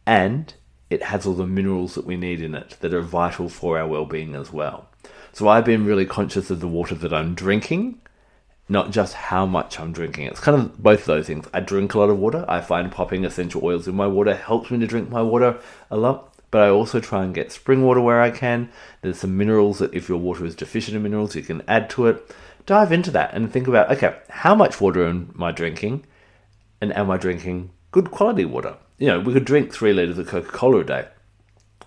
[0.06, 0.54] and
[0.90, 3.88] it has all the minerals that we need in it that are vital for our
[3.88, 4.88] well-being as well.
[5.34, 8.00] So I've been really conscious of the water that I'm drinking,
[8.70, 10.26] not just how much I'm drinking.
[10.28, 11.48] It's kind of both of those things.
[11.54, 12.44] I drink a lot of water.
[12.48, 15.98] I find popping essential oils in my water helps me to drink my water a
[15.98, 16.34] lot.
[16.52, 18.70] But I also try and get spring water where I can.
[19.02, 22.08] There's some minerals that if your water is deficient in minerals, you can add to
[22.08, 22.36] it.
[22.66, 26.06] Dive into that and think about okay, how much water am I drinking?
[26.82, 28.78] And am I drinking good quality water?
[28.98, 31.08] You know, we could drink three litres of Coca Cola a day,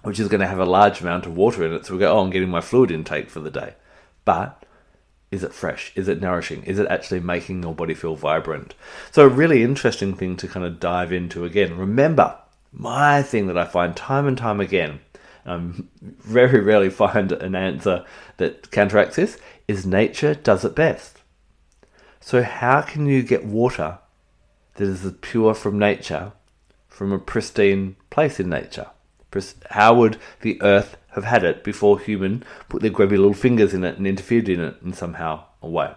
[0.03, 1.87] which is going to have a large amount of water in it.
[1.87, 3.75] So we go, oh, I'm getting my fluid intake for the day.
[4.25, 4.65] But
[5.31, 5.93] is it fresh?
[5.95, 6.65] Is it nourishing?
[6.65, 8.75] Is it actually making your body feel vibrant?
[9.13, 11.79] So, a really interesting thing to kind of dive into again.
[11.79, 12.37] Remember,
[12.73, 15.01] my thing that I find time and time again,
[15.47, 18.05] um, very rarely find an answer
[18.39, 19.39] that counteracts this,
[19.69, 21.19] is nature does it best.
[22.21, 23.99] So, how can you get water
[24.75, 26.33] that is pure from nature,
[26.89, 28.89] from a pristine place in nature?
[29.71, 33.85] How would the earth have had it before human put their grubby little fingers in
[33.85, 35.93] it and interfered in it in somehow a way?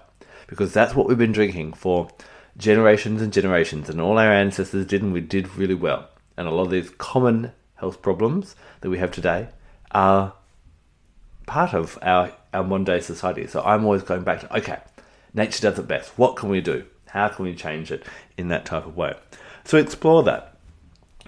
[0.48, 2.10] Because that's what we've been drinking for
[2.58, 6.10] generations and generations, and all our ancestors did, and we did really well.
[6.38, 9.50] And a lot of these common health problems that we have today
[9.92, 10.34] are
[11.46, 13.48] part of our, our modern day society.
[13.48, 14.80] So I'm always going back to okay,
[15.34, 16.18] nature does it best.
[16.18, 16.86] What can we do?
[17.10, 18.06] How can we change it
[18.38, 19.14] in that type of way?
[19.64, 20.58] So explore that.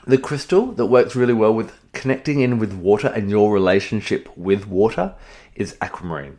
[0.08, 4.68] The crystal that works really well with connecting in with water and your relationship with
[4.68, 5.16] water
[5.56, 6.38] is aquamarine.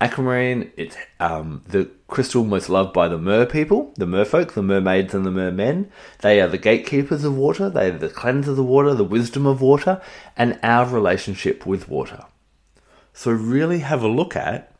[0.00, 5.14] Aquamarine, it's um, the crystal most loved by the mer people, the merfolk, the mermaids,
[5.14, 5.90] and the mermen.
[6.20, 9.62] They are the gatekeepers of water, they are the cleansers of water, the wisdom of
[9.62, 10.02] water,
[10.36, 12.24] and our relationship with water.
[13.14, 14.70] So, really have a look at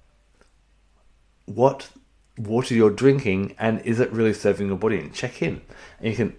[1.47, 1.89] what
[2.37, 5.63] water you're drinking and is it really serving your body and check in.
[5.99, 6.37] And you can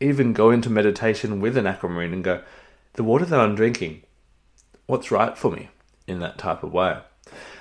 [0.00, 2.42] even go into meditation with an aquamarine and go,
[2.96, 4.02] the water that I'm drinking,
[4.86, 5.68] what's right for me
[6.06, 6.98] in that type of way.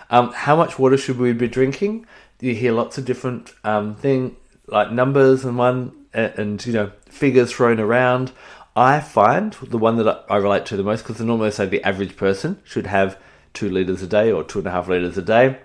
[0.10, 2.06] Um, how much water should we be drinking?
[2.40, 4.36] You hear lots of different um, thing
[4.68, 8.32] like numbers and one and, and, you know figures thrown around.
[8.76, 11.84] I find the one that I relate to the most because I normally say the
[11.84, 13.18] average person should have
[13.54, 15.60] two liters a day or two and a half liters a day.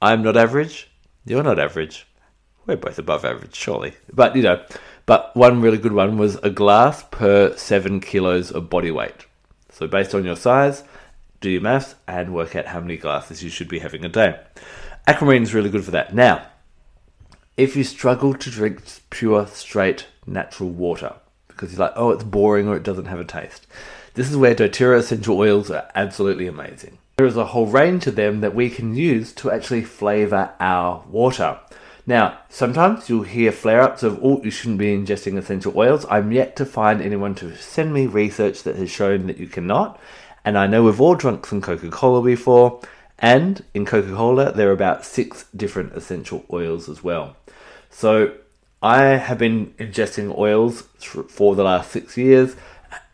[0.00, 0.90] I'm not average.
[1.26, 2.06] You're not average.
[2.66, 3.94] We're both above average, surely.
[4.12, 4.64] But you know,
[5.08, 9.24] but one really good one was a glass per seven kilos of body weight.
[9.70, 10.84] So, based on your size,
[11.40, 14.38] do your maths and work out how many glasses you should be having a day.
[15.06, 16.14] Aquamarine is really good for that.
[16.14, 16.48] Now,
[17.56, 21.14] if you struggle to drink pure, straight, natural water
[21.46, 23.66] because you're like, oh, it's boring or it doesn't have a taste,
[24.12, 26.98] this is where doTERRA essential oils are absolutely amazing.
[27.16, 31.02] There is a whole range of them that we can use to actually flavor our
[31.08, 31.60] water.
[32.08, 36.06] Now, sometimes you'll hear flare ups of, oh, you shouldn't be ingesting essential oils.
[36.08, 40.00] I'm yet to find anyone to send me research that has shown that you cannot.
[40.42, 42.80] And I know we've all drunk some Coca Cola before,
[43.18, 47.36] and in Coca Cola, there are about six different essential oils as well.
[47.90, 48.32] So
[48.82, 50.84] I have been ingesting oils
[51.28, 52.56] for the last six years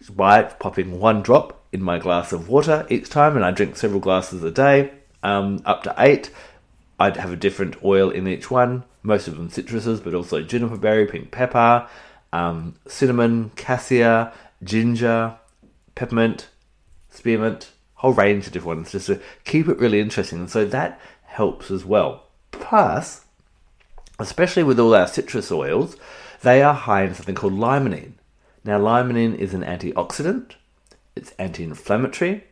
[0.08, 3.98] by popping one drop in my glass of water each time, and I drink several
[3.98, 4.92] glasses a day,
[5.24, 6.30] um, up to eight.
[6.98, 10.76] I'd have a different oil in each one, most of them citruses, but also juniper
[10.76, 11.88] berry, pink pepper,
[12.32, 15.36] um, cinnamon, cassia, ginger,
[15.94, 16.48] peppermint,
[17.10, 20.40] spearmint, whole range of different ones, just to keep it really interesting.
[20.40, 22.24] And so that helps as well.
[22.50, 23.24] Plus,
[24.18, 25.96] especially with all our citrus oils,
[26.42, 28.12] they are high in something called limonene.
[28.64, 30.52] Now, limonene is an antioxidant,
[31.14, 32.44] it's anti inflammatory,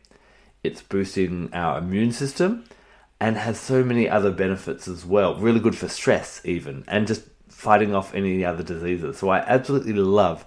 [0.63, 2.65] it's boosting our immune system,
[3.23, 5.35] and has so many other benefits as well.
[5.35, 9.17] Really good for stress, even, and just fighting off any other diseases.
[9.17, 10.45] So I absolutely love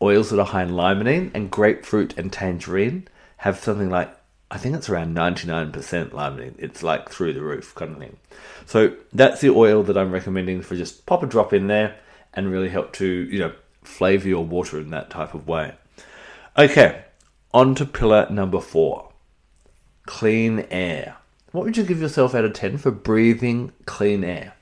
[0.00, 4.16] oils that are high in limonene and grapefruit and tangerine have something like
[4.48, 5.72] I think it's around 99%
[6.10, 6.54] limonene.
[6.56, 8.16] It's like through the roof kind of thing.
[8.64, 11.96] So that's the oil that I'm recommending for just pop a drop in there
[12.32, 15.74] and really help to, you know, flavor your water in that type of way.
[16.56, 17.06] Okay,
[17.52, 19.10] on to pillar number four
[20.06, 21.16] clean air.
[21.54, 24.54] What would you give yourself out of 10 for breathing clean air?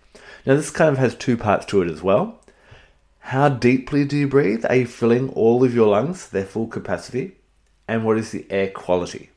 [0.44, 2.38] Now, this kind of has two parts to it as well.
[3.20, 4.66] How deeply do you breathe?
[4.66, 7.36] Are you filling all of your lungs, their full capacity?
[7.88, 9.30] And what is the air quality?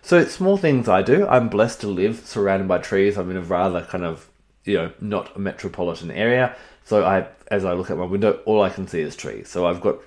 [0.00, 1.26] So, small things I do.
[1.26, 3.18] I'm blessed to live surrounded by trees.
[3.18, 4.30] I'm in a rather kind of,
[4.64, 6.56] you know, not a metropolitan area.
[6.84, 9.50] So, I, as I look out my window, all I can see is trees.
[9.50, 9.98] So, I've got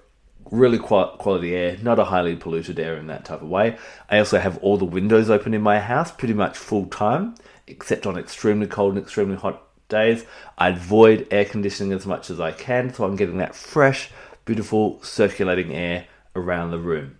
[0.52, 3.78] really quality air, not a highly polluted air in that type of way.
[4.10, 7.36] I also have all the windows open in my house pretty much full time,
[7.68, 10.26] except on extremely cold and extremely hot days.
[10.58, 14.10] I avoid air conditioning as much as I can, so I'm getting that fresh,
[14.46, 17.18] beautiful circulating air around the room.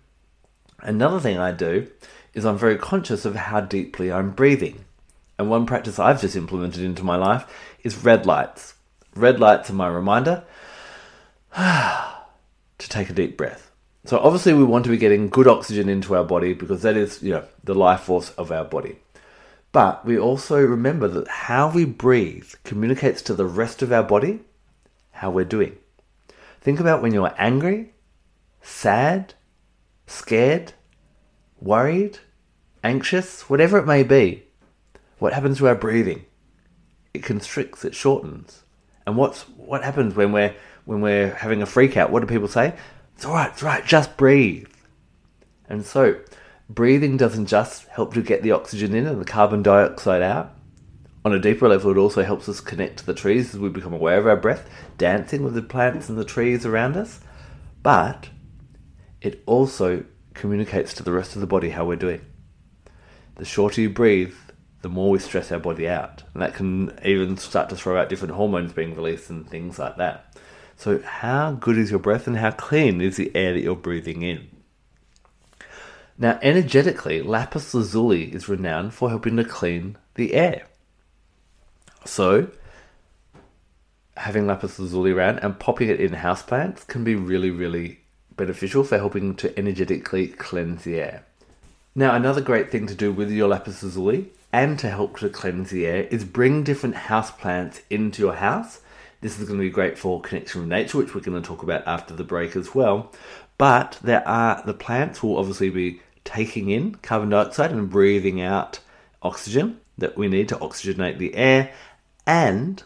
[0.80, 1.88] Another thing I do
[2.34, 4.84] is I'm very conscious of how deeply I'm breathing.
[5.38, 7.46] And one practice I've just implemented into my life
[7.82, 8.74] is red lights.
[9.14, 10.44] Red lights are my reminder
[12.84, 13.70] to take a deep breath.
[14.04, 17.22] So obviously we want to be getting good oxygen into our body because that is,
[17.22, 18.98] you know, the life force of our body.
[19.72, 24.40] But we also remember that how we breathe communicates to the rest of our body
[25.10, 25.76] how we're doing.
[26.60, 27.94] Think about when you're angry,
[28.62, 29.34] sad,
[30.06, 30.72] scared,
[31.60, 32.18] worried,
[32.82, 34.44] anxious, whatever it may be.
[35.18, 36.26] What happens to our breathing?
[37.14, 38.64] It constricts, it shortens.
[39.06, 42.10] And what's what happens when we're when we're having a freak out?
[42.10, 42.74] What do people say?
[43.14, 44.68] It's all right, it's all right, just breathe.
[45.68, 46.20] And so,
[46.68, 50.52] breathing doesn't just help to get the oxygen in and the carbon dioxide out.
[51.24, 53.94] On a deeper level, it also helps us connect to the trees as we become
[53.94, 54.68] aware of our breath,
[54.98, 57.20] dancing with the plants and the trees around us.
[57.82, 58.28] But
[59.22, 62.20] it also communicates to the rest of the body how we're doing.
[63.36, 64.34] The shorter you breathe,
[64.82, 66.24] the more we stress our body out.
[66.34, 69.96] And that can even start to throw out different hormones being released and things like
[69.96, 70.33] that.
[70.76, 74.22] So, how good is your breath and how clean is the air that you're breathing
[74.22, 74.48] in?
[76.18, 80.66] Now, energetically, lapis lazuli is renowned for helping to clean the air.
[82.04, 82.48] So,
[84.16, 88.00] having lapis lazuli around and popping it in houseplants can be really, really
[88.36, 91.24] beneficial for helping to energetically cleanse the air.
[91.94, 95.70] Now, another great thing to do with your lapis lazuli and to help to cleanse
[95.70, 98.80] the air is bring different houseplants into your house
[99.24, 101.62] this is going to be great for connection with nature, which we're going to talk
[101.62, 103.10] about after the break as well.
[103.56, 108.80] But there are the plants will obviously be taking in carbon dioxide and breathing out
[109.22, 111.72] oxygen that we need to oxygenate the air
[112.26, 112.82] and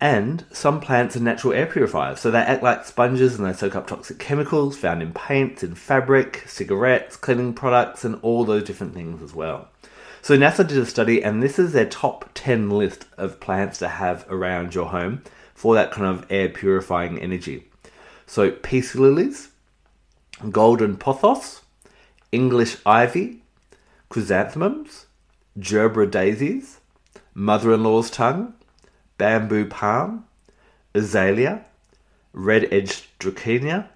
[0.00, 2.20] and some plants are natural air purifiers.
[2.20, 5.74] So they act like sponges and they soak up toxic chemicals found in paints, in
[5.74, 9.68] fabric, cigarettes, cleaning products, and all those different things as well.
[10.22, 13.88] So NASA did a study, and this is their top 10 list of plants to
[13.88, 15.22] have around your home
[15.62, 17.62] for that kind of air purifying energy.
[18.26, 19.50] So, peace lilies,
[20.50, 21.62] golden pothos,
[22.32, 23.42] English ivy,
[24.08, 25.06] chrysanthemums,
[25.60, 26.80] gerbera daisies,
[27.32, 28.54] mother in law's tongue,
[29.18, 30.24] bamboo palm,
[30.96, 31.64] azalea,
[32.32, 33.86] red edged dracaena,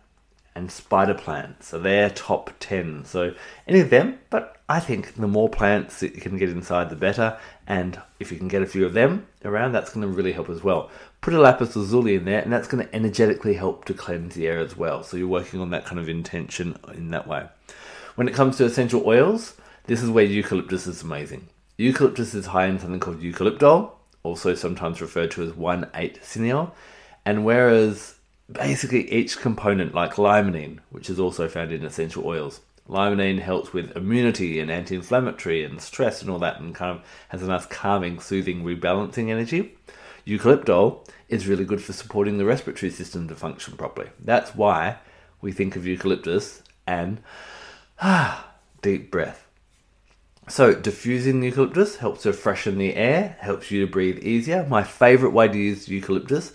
[0.54, 1.66] and spider plants.
[1.66, 3.04] So they're top 10.
[3.06, 3.34] So
[3.66, 6.96] any of them, but I think the more plants that you can get inside, the
[6.96, 7.38] better.
[7.66, 10.48] And if you can get a few of them around, that's going to really help
[10.48, 10.90] as well.
[11.26, 14.46] Put a lapis lazuli in there, and that's going to energetically help to cleanse the
[14.46, 15.02] air as well.
[15.02, 17.48] So you're working on that kind of intention in that way.
[18.14, 19.54] When it comes to essential oils,
[19.86, 21.48] this is where eucalyptus is amazing.
[21.78, 23.90] Eucalyptus is high in something called eucalyptol,
[24.22, 26.70] also sometimes referred to as 1,8-cineol.
[27.24, 28.14] And whereas
[28.52, 32.60] basically each component, like limonene, which is also found in essential oils.
[32.88, 37.04] Limonene helps with immunity and anti inflammatory and stress and all that, and kind of
[37.30, 39.76] has a nice calming, soothing, rebalancing energy.
[40.26, 44.08] Eucalyptol is really good for supporting the respiratory system to function properly.
[44.22, 44.96] That's why
[45.40, 47.20] we think of eucalyptus and
[48.00, 49.46] ah, deep breath.
[50.48, 54.64] So, diffusing eucalyptus helps to freshen the air, helps you to breathe easier.
[54.68, 56.52] My favorite way to use eucalyptus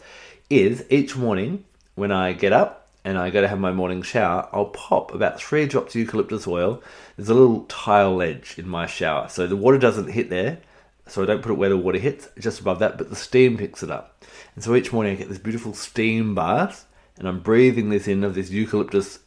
[0.50, 4.48] is each morning when I get up and I go to have my morning shower,
[4.54, 6.84] I'll pop about three drops of eucalyptus oil.
[7.16, 10.60] There's a little tile ledge in my shower, so the water doesn't hit there,
[11.08, 13.58] so I don't put it where the water hits, just above that, but the steam
[13.58, 14.24] picks it up.
[14.56, 16.88] And so each morning I get this beautiful steam bath,
[17.18, 19.20] and I'm breathing this in of this eucalyptus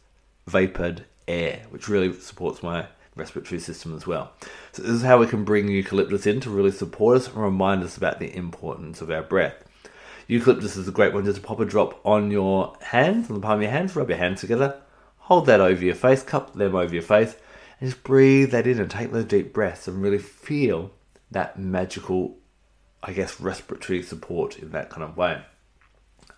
[0.47, 4.31] vapored air, which really supports my respiratory system as well.
[4.73, 7.83] So this is how we can bring eucalyptus in to really support us and remind
[7.83, 9.55] us about the importance of our breath.
[10.27, 13.57] Eucalyptus is a great one just pop a drop on your hands, on the palm
[13.57, 14.81] of your hands, rub your hands together,
[15.19, 17.35] hold that over your face, cup them over your face,
[17.79, 20.91] and just breathe that in and take those deep breaths and really feel
[21.31, 22.37] that magical,
[23.03, 25.41] I guess, respiratory support in that kind of way.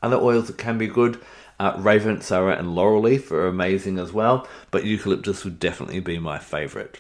[0.02, 1.20] Other oils that can be good,
[1.60, 6.38] uh, Ravencressa and laurel leaf are amazing as well, but eucalyptus would definitely be my
[6.38, 7.00] favorite.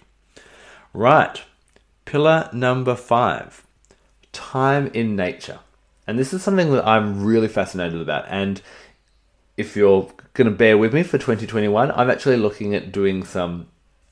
[0.94, 1.44] Right,
[2.06, 3.64] pillar number five
[4.32, 5.60] time in nature.
[6.06, 8.26] And this is something that I'm really fascinated about.
[8.30, 8.62] And
[9.58, 13.68] if you're going to bear with me for 2021, I'm actually looking at doing some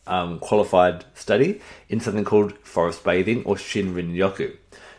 [0.08, 4.56] um, qualified study in something called forest bathing or Shinrin Yoku.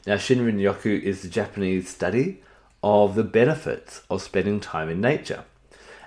[0.07, 2.43] Now, Shinrin Yoku is the Japanese study
[2.83, 5.45] of the benefits of spending time in nature.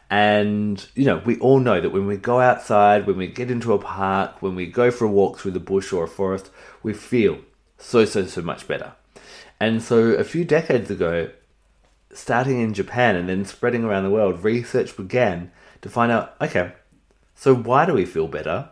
[0.10, 3.74] And, you know, we all know that when we go outside, when we get into
[3.74, 6.50] a park, when we go for a walk through the bush or a forest,
[6.82, 7.40] we feel
[7.78, 8.94] so, so, so much better.
[9.60, 11.30] And so a few decades ago,
[12.12, 16.74] starting in Japan and then spreading around the world, research began to find out okay,
[17.36, 18.70] so why do we feel better?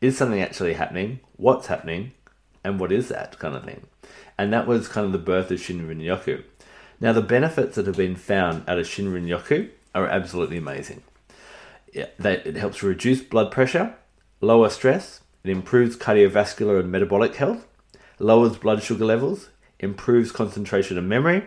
[0.00, 1.20] Is something actually happening?
[1.36, 2.12] What's happening?
[2.64, 3.86] And what is that kind of thing?
[4.38, 6.42] And that was kind of the birth of Shinrin Yoku.
[7.00, 11.02] Now, the benefits that have been found out of Shinrin Yoku are absolutely amazing.
[11.92, 13.94] It helps reduce blood pressure,
[14.40, 17.66] lower stress, it improves cardiovascular and metabolic health,
[18.18, 19.48] lowers blood sugar levels,
[19.78, 21.44] improves concentration and memory,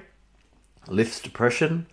[0.87, 1.87] lifts depression,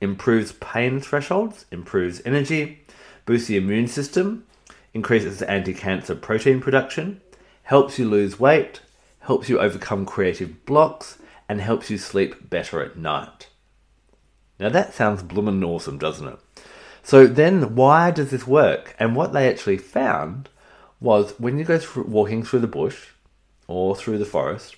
[0.00, 2.84] improves pain thresholds, improves energy,
[3.24, 4.46] boosts the immune system,
[4.96, 7.20] increases anti cancer protein production,
[7.64, 8.80] helps you lose weight,
[9.20, 11.18] helps you overcome creative blocks,
[11.48, 13.48] and helps you sleep better at night.
[14.58, 16.38] Now that sounds bloomin' awesome, doesn't it?
[17.02, 18.96] So then, why does this work?
[18.98, 20.48] And what they actually found
[20.98, 23.10] was when you go through, walking through the bush
[23.68, 24.76] or through the forest,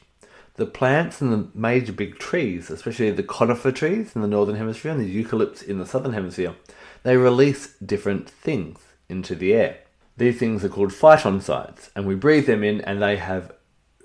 [0.57, 4.91] the plants and the major big trees, especially the conifer trees in the northern hemisphere
[4.91, 6.57] and the eucalypts in the southern hemisphere,
[7.05, 9.79] they release different things into the air.
[10.19, 13.53] These things are called phytoncides, and we breathe them in, and they have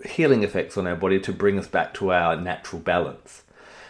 [0.06, 3.42] healing effects on our body to bring us back to our natural balance.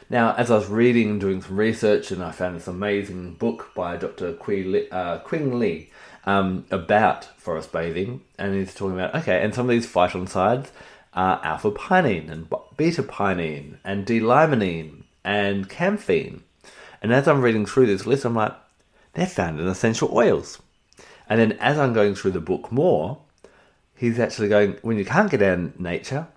[0.10, 3.72] Now, as I was reading and doing some research, and I found this amazing book
[3.76, 4.30] by Dr.
[4.30, 5.92] Uh, Qing Li
[6.26, 10.70] um, about forest bathing, and he's talking about okay, and some of these phytoncides
[11.14, 12.48] are alpha pinene and
[12.78, 16.40] beta pinene and D-limonene and camphene.
[17.02, 18.54] And as I'm reading through this list, I'm like,
[19.12, 20.62] they're found in essential oils.
[21.30, 23.20] And then as I'm going through the book more,
[23.96, 26.28] he's actually going, when you can't get out in nature,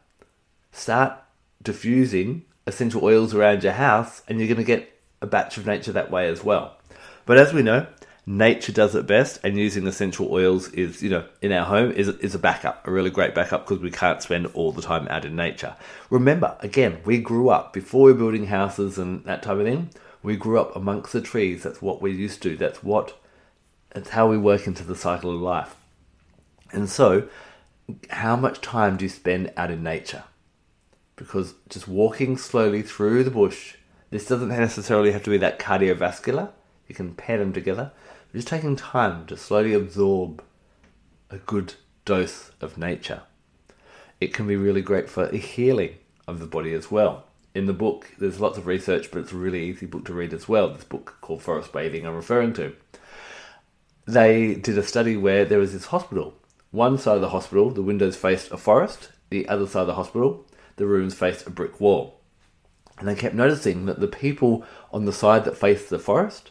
[0.72, 1.18] start
[1.62, 5.92] diffusing essential oils around your house, and you're going to get a batch of nature
[5.92, 6.76] that way as well.
[7.24, 7.86] But as we know,
[8.26, 12.08] nature does it best, and using essential oils is, you know, in our home is
[12.08, 15.24] is a backup, a really great backup because we can't spend all the time out
[15.24, 15.76] in nature.
[16.10, 19.90] Remember, again, we grew up before we were building houses and that type of thing.
[20.22, 21.62] We grew up amongst the trees.
[21.62, 22.56] That's what we used to.
[22.56, 23.18] That's what.
[23.96, 25.74] That's how we work into the cycle of life.
[26.70, 27.28] And so,
[28.10, 30.24] how much time do you spend out in nature?
[31.16, 33.76] because just walking slowly through the bush,
[34.10, 36.50] this doesn't necessarily have to be that cardiovascular.
[36.86, 37.90] You can pair them together.
[38.32, 40.42] Just taking time to slowly absorb
[41.30, 41.74] a good
[42.04, 43.22] dose of nature.
[44.20, 45.94] It can be really great for the healing
[46.28, 47.24] of the body as well.
[47.54, 50.34] In the book, there's lots of research, but it's a really easy book to read
[50.34, 50.68] as well.
[50.68, 52.76] This book called Forest Bathing I'm referring to.
[54.06, 56.34] They did a study where there was this hospital.
[56.70, 59.10] One side of the hospital, the windows faced a forest.
[59.30, 60.46] The other side of the hospital,
[60.76, 62.20] the rooms faced a brick wall.
[62.98, 66.50] And they kept noticing that the people on the side that faced the forest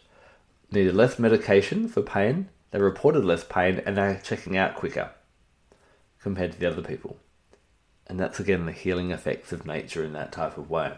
[0.70, 5.12] needed less medication for pain, they reported less pain, and they're checking out quicker
[6.20, 7.18] compared to the other people.
[8.08, 10.94] And that's again the healing effects of nature in that type of way.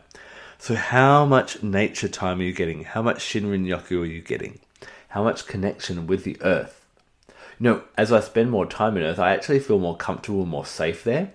[0.58, 2.84] So, how much nature time are you getting?
[2.84, 4.60] How much Shinrin Yoku are you getting?
[5.10, 6.86] How much connection with the earth?
[7.60, 10.66] You know, as I spend more time in earth, I actually feel more comfortable, more
[10.66, 11.34] safe there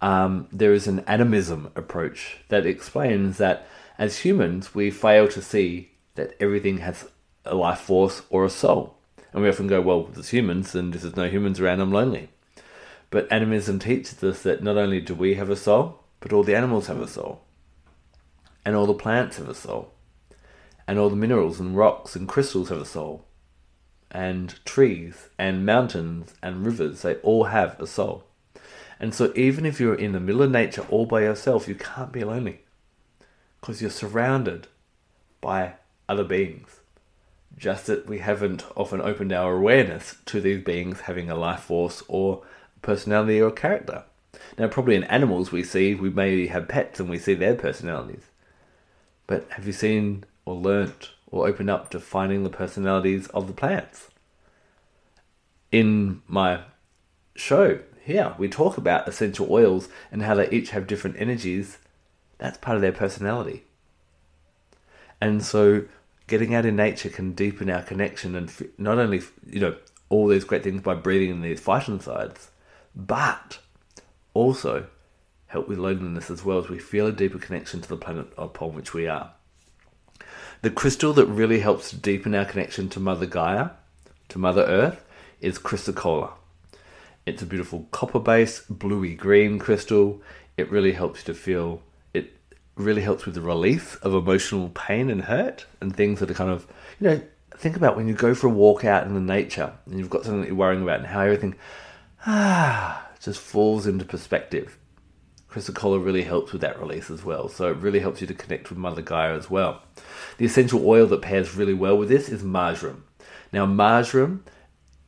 [0.00, 3.66] um, there is an animism approach that explains that
[3.98, 7.08] as humans, we fail to see that everything has
[7.44, 8.96] a life force or a soul.
[9.32, 12.28] And we often go, well, there's humans, and if there's no humans around, I'm lonely.
[13.10, 16.56] But animism teaches us that not only do we have a soul, but all the
[16.56, 17.42] animals have a soul.
[18.64, 19.92] And all the plants have a soul.
[20.88, 23.26] And all the minerals and rocks and crystals have a soul.
[24.10, 28.24] And trees and mountains and rivers, they all have a soul.
[28.98, 32.10] And so, even if you're in the middle of nature all by yourself, you can't
[32.10, 32.62] be lonely
[33.60, 34.66] because you're surrounded
[35.42, 35.74] by
[36.08, 36.80] other beings.
[37.56, 42.02] Just that we haven't often opened our awareness to these beings having a life force
[42.08, 42.42] or
[42.80, 44.04] personality or character.
[44.56, 48.24] Now, probably in animals we see, we maybe have pets and we see their personalities.
[49.26, 53.52] But have you seen or learnt or opened up to finding the personalities of the
[53.52, 54.08] plants?
[55.70, 56.62] In my
[57.34, 61.78] show, here we talk about essential oils and how they each have different energies.
[62.38, 63.64] That's part of their personality.
[65.20, 65.84] And so
[66.26, 69.76] getting out in nature can deepen our connection and not only, you know,
[70.08, 72.48] all these great things by breathing in these phytoncides,
[72.94, 73.58] but
[74.32, 74.86] also
[75.48, 78.74] help with loneliness as well as we feel a deeper connection to the planet upon
[78.74, 79.32] which we are.
[80.60, 83.70] The crystal that really helps to deepen our connection to Mother Gaia,
[84.28, 85.04] to Mother Earth,
[85.40, 86.32] is chrysocolla.
[87.24, 90.20] It's a beautiful copper base, bluey green crystal.
[90.56, 91.82] It really helps you to feel,
[92.12, 92.32] it
[92.74, 96.50] really helps with the release of emotional pain and hurt and things that are kind
[96.50, 96.66] of,
[96.98, 97.20] you know,
[97.52, 100.24] think about when you go for a walk out in the nature and you've got
[100.24, 101.54] something that you're worrying about and how everything
[102.26, 104.77] ah just falls into perspective.
[105.58, 107.48] Chrysocolla really helps with that release as well.
[107.48, 109.82] So it really helps you to connect with Mother Gaia as well.
[110.38, 113.04] The essential oil that pairs really well with this is marjoram.
[113.52, 114.44] Now, marjoram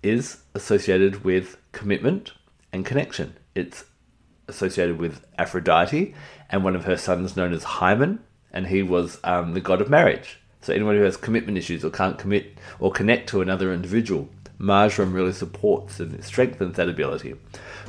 [0.03, 2.33] is associated with commitment
[2.73, 3.37] and connection.
[3.55, 3.85] It's
[4.49, 6.15] associated with Aphrodite
[6.49, 8.21] and one of her sons known as Hymen,
[8.53, 10.41] and he was um, the god of marriage.
[10.63, 14.29] So anyone who has commitment issues or can't commit or connect to another individual,
[14.59, 17.35] marjoram really supports and strengthens that ability.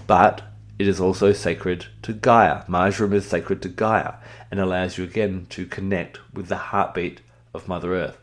[0.05, 0.43] But
[0.79, 2.63] it is also sacred to Gaia.
[2.67, 4.15] Marjoram is sacred to Gaia
[4.49, 7.21] and allows you again to connect with the heartbeat
[7.53, 8.17] of Mother Earth.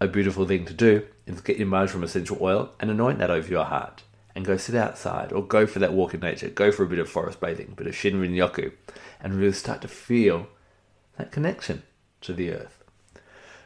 [0.00, 3.48] A beautiful thing to do is get your marjoram essential oil and anoint that over
[3.48, 4.02] your heart
[4.34, 6.98] and go sit outside or go for that walk in nature, go for a bit
[6.98, 8.72] of forest bathing, a bit of Shinrin Yoku,
[9.20, 10.48] and really start to feel
[11.16, 11.82] that connection
[12.20, 12.82] to the earth.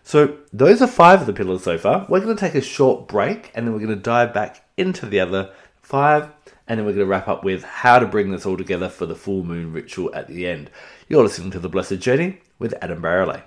[0.03, 2.07] So, those are five of the pillars so far.
[2.09, 5.05] We're going to take a short break and then we're going to dive back into
[5.05, 6.31] the other five,
[6.69, 9.07] and then we're going to wrap up with how to bring this all together for
[9.07, 10.71] the full moon ritual at the end.
[11.09, 13.45] You're listening to The Blessed Journey with Adam Barralet.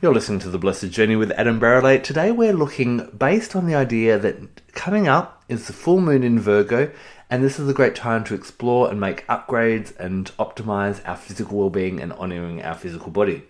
[0.00, 2.02] You're listening to The Blessed Journey with Adam Barralet.
[2.02, 6.40] Today we're looking based on the idea that coming up is the full moon in
[6.40, 6.90] Virgo,
[7.28, 11.58] and this is a great time to explore and make upgrades and optimize our physical
[11.58, 13.42] well-being and honoring our physical body.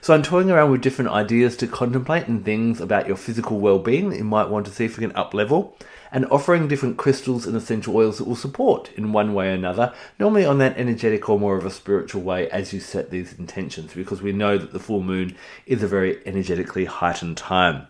[0.00, 4.10] So I'm toying around with different ideas to contemplate and things about your physical well-being
[4.10, 5.76] that you might want to see if we can up level
[6.10, 9.92] and offering different crystals and essential oils that will support in one way or another,
[10.18, 13.92] normally on that energetic or more of a spiritual way as you set these intentions,
[13.92, 15.36] because we know that the full moon
[15.66, 17.86] is a very energetically heightened time.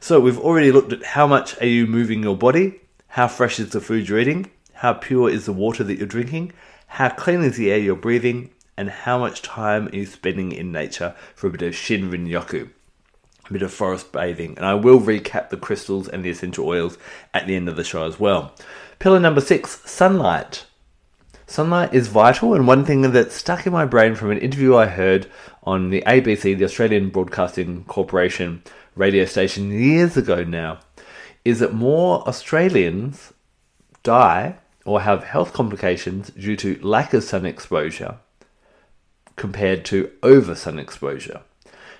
[0.00, 3.70] So we've already looked at how much are you moving your body, how fresh is
[3.70, 6.52] the food you're eating, how pure is the water that you're drinking,
[6.88, 10.72] how clean is the air you're breathing, and how much time are you spending in
[10.72, 12.70] nature for a bit of Shinrin Yoku
[13.48, 16.96] a bit of forest bathing, and I will recap the crystals and the essential oils
[17.34, 18.54] at the end of the show as well.
[18.98, 20.66] Pillar number six sunlight.
[21.46, 24.86] Sunlight is vital, and one thing that stuck in my brain from an interview I
[24.86, 25.26] heard
[25.64, 28.62] on the ABC, the Australian Broadcasting Corporation
[28.94, 30.78] radio station years ago now,
[31.44, 33.32] is that more Australians
[34.02, 38.18] die or have health complications due to lack of sun exposure
[39.36, 41.42] compared to over sun exposure.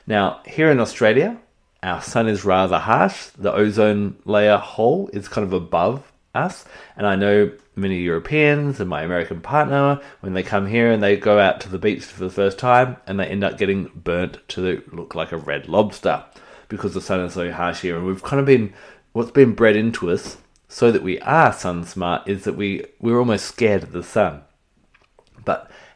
[0.07, 1.39] Now, here in Australia,
[1.83, 3.27] our sun is rather harsh.
[3.27, 6.65] The ozone layer hole is kind of above us.
[6.97, 11.17] And I know many Europeans and my American partner, when they come here and they
[11.17, 14.39] go out to the beach for the first time and they end up getting burnt
[14.49, 16.25] to look like a red lobster
[16.69, 17.97] because the sun is so harsh here.
[17.97, 18.73] And we've kind of been,
[19.13, 20.37] what's been bred into us
[20.69, 24.43] so that we are sun smart is that we, we're almost scared of the sun.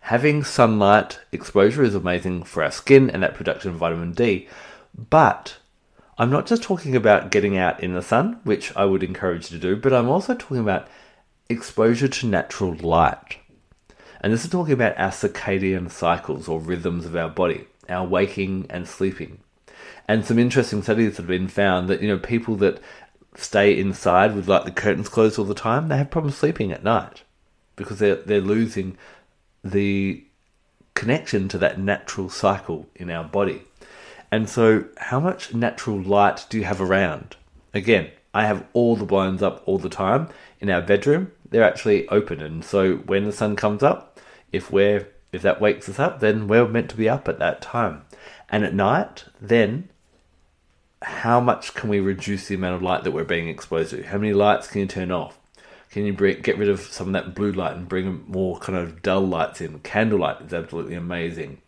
[0.07, 4.47] Having sunlight exposure is amazing for our skin and that production of vitamin D.
[4.97, 5.57] But
[6.17, 9.59] I'm not just talking about getting out in the sun, which I would encourage you
[9.59, 10.87] to do, but I'm also talking about
[11.49, 13.39] exposure to natural light.
[14.21, 18.67] And this is talking about our circadian cycles or rhythms of our body, our waking
[18.71, 19.41] and sleeping.
[20.07, 22.81] And some interesting studies have been found that, you know, people that
[23.35, 26.85] stay inside with like the curtains closed all the time, they have problems sleeping at
[26.85, 27.25] night
[27.75, 28.97] because they're, they're losing
[29.71, 30.25] the
[30.95, 33.63] connection to that natural cycle in our body.
[34.31, 37.37] And so, how much natural light do you have around?
[37.73, 40.29] Again, I have all the blinds up all the time
[40.61, 41.33] in our bedroom.
[41.49, 44.19] They're actually open, and so when the sun comes up,
[44.53, 47.61] if we're if that wakes us up, then we're meant to be up at that
[47.61, 48.03] time.
[48.49, 49.91] And at night, then
[51.03, 54.03] how much can we reduce the amount of light that we're being exposed to?
[54.03, 55.39] How many lights can you turn off?
[55.97, 58.77] Can you bring, get rid of some of that blue light and bring more kind
[58.77, 59.79] of dull lights in?
[59.79, 61.63] Candlelight is absolutely amazing.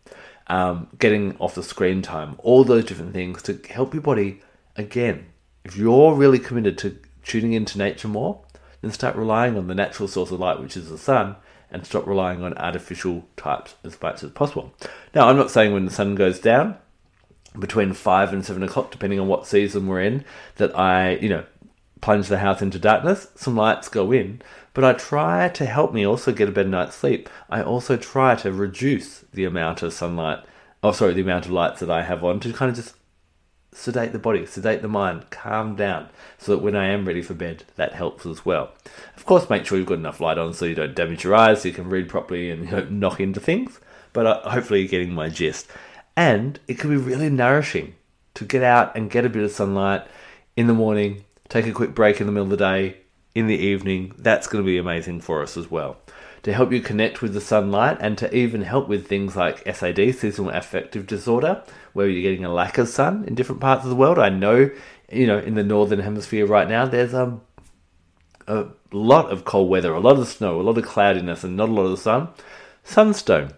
[0.49, 4.43] Um, getting off the screen time, all those different things to help your body.
[4.77, 5.29] Again,
[5.65, 8.45] if you're really committed to tuning into nature more,
[8.83, 11.37] then start relying on the natural source of light, which is the sun,
[11.71, 14.75] and stop relying on artificial types as much as possible.
[15.15, 16.77] Now, I'm not saying when the sun goes down
[17.59, 20.23] between five and seven o'clock, depending on what season we're in,
[20.57, 21.47] that I, you know,
[22.01, 24.41] plunge the house into darkness, some lights go in,
[24.75, 27.29] but I try to help me also get a better night's sleep.
[27.51, 30.45] I also try to reduce the amount of sunlight,
[30.83, 32.95] oh, sorry, the amount of lights that I have on to kind of just
[33.73, 37.35] sedate the body, sedate the mind, calm down, so that when I am ready for
[37.35, 38.73] bed, that helps as well.
[39.17, 41.63] Of course, make sure you've got enough light on so you don't damage your eyes,
[41.63, 43.81] so you can read properly and you know, knock into things,
[44.13, 45.69] but uh, hopefully you're getting my gist.
[46.17, 47.95] And it can be really nourishing
[48.35, 50.07] to get out and get a bit of sunlight
[50.57, 52.99] in the morning, take a quick break in the middle of the day,
[53.35, 54.15] in the evening.
[54.19, 55.99] That's going to be amazing for us as well.
[56.43, 60.15] to help you connect with the sunlight and to even help with things like SAD,
[60.15, 63.97] seasonal affective disorder, where you're getting a lack of sun in different parts of the
[63.97, 64.19] world.
[64.19, 64.71] I know,
[65.11, 67.41] you know, in the northern hemisphere right now, there's um,
[68.47, 71.69] a lot of cold weather, a lot of snow, a lot of cloudiness, and not
[71.69, 72.29] a lot of sun.
[72.85, 73.53] Sunstone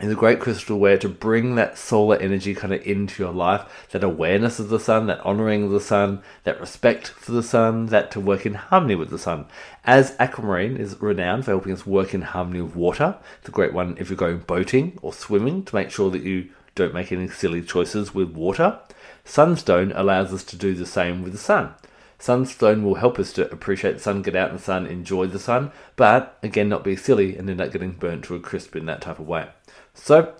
[0.00, 3.86] is a great crystal way to bring that solar energy kind of into your life,
[3.92, 7.86] that awareness of the sun, that honoring of the sun, that respect for the sun,
[7.86, 9.46] that to work in harmony with the sun.
[9.84, 13.72] As aquamarine is renowned for helping us work in harmony with water, it's a great
[13.72, 17.28] one if you're going boating or swimming to make sure that you don't make any
[17.28, 18.80] silly choices with water.
[19.24, 21.72] Sunstone allows us to do the same with the sun.
[22.18, 25.38] Sunstone will help us to appreciate the sun, get out in the sun, enjoy the
[25.38, 28.86] sun, but again, not be silly and end up getting burnt to a crisp in
[28.86, 29.48] that type of way.
[29.94, 30.34] So,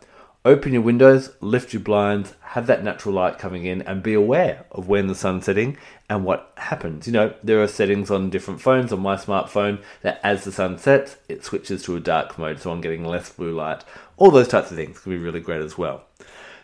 [0.45, 4.66] open your windows, lift your blinds, have that natural light coming in, and be aware
[4.70, 5.76] of when the sun's setting
[6.09, 7.07] and what happens.
[7.07, 10.78] You know, there are settings on different phones, on my smartphone, that as the sun
[10.78, 13.85] sets, it switches to a dark mode, so I'm getting less blue light.
[14.16, 16.05] All those types of things can be really great as well.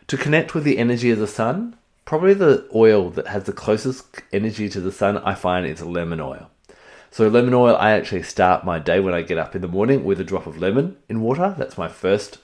[0.09, 4.23] To connect with the energy of the sun, probably the oil that has the closest
[4.33, 6.51] energy to the sun, I find, is lemon oil.
[7.13, 10.05] So, lemon oil, I actually start my day when I get up in the morning
[10.05, 11.55] with a drop of lemon in water.
[11.57, 12.39] That's my first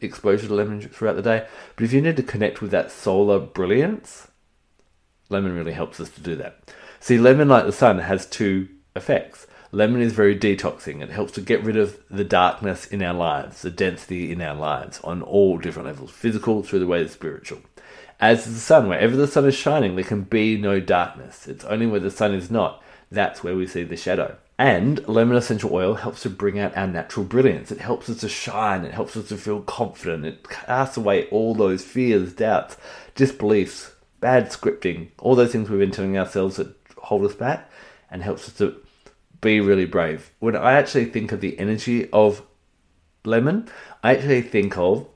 [0.00, 1.46] exposure to lemon throughout the day.
[1.74, 4.28] But if you need to connect with that solar brilliance,
[5.28, 6.72] lemon really helps us to do that.
[7.00, 9.46] See, lemon, like the sun, has two effects.
[9.72, 11.02] Lemon is very detoxing.
[11.02, 14.54] It helps to get rid of the darkness in our lives, the density in our
[14.54, 17.60] lives on all different levels physical through the way of spiritual.
[18.18, 21.46] As the sun, wherever the sun is shining, there can be no darkness.
[21.46, 24.38] It's only where the sun is not, that's where we see the shadow.
[24.58, 27.70] And lemon essential oil helps to bring out our natural brilliance.
[27.70, 28.84] It helps us to shine.
[28.84, 30.24] It helps us to feel confident.
[30.24, 32.78] It casts away all those fears, doubts,
[33.14, 37.70] disbeliefs, bad scripting, all those things we've been telling ourselves that hold us back,
[38.10, 38.76] and helps us to
[39.42, 40.30] be really brave.
[40.38, 42.42] When I actually think of the energy of
[43.24, 43.68] lemon,
[44.02, 45.06] I actually think of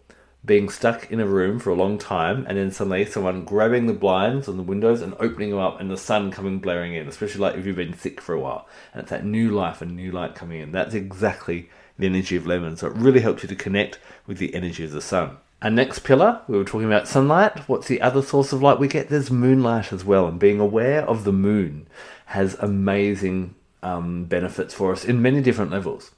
[0.44, 3.92] being stuck in a room for a long time and then suddenly someone grabbing the
[3.92, 7.40] blinds on the windows and opening them up and the sun coming blaring in, especially
[7.40, 8.66] like if you've been sick for a while.
[8.92, 10.72] And it's that new life and new light coming in.
[10.72, 11.68] That's exactly
[11.98, 12.76] the energy of lemon.
[12.76, 15.36] So it really helps you to connect with the energy of the sun.
[15.62, 17.68] Our next pillar, we were talking about sunlight.
[17.68, 19.10] What's the other source of light we get?
[19.10, 20.26] There's moonlight as well.
[20.26, 21.86] And being aware of the moon
[22.26, 26.12] has amazing um, benefits for us in many different levels.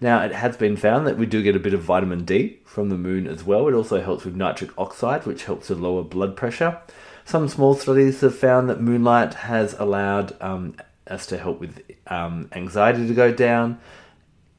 [0.00, 2.88] Now, it has been found that we do get a bit of vitamin D from
[2.88, 3.66] the moon as well.
[3.66, 6.80] It also helps with nitric oxide, which helps to lower blood pressure.
[7.24, 10.76] Some small studies have found that moonlight has allowed um,
[11.08, 13.80] us to help with um, anxiety to go down.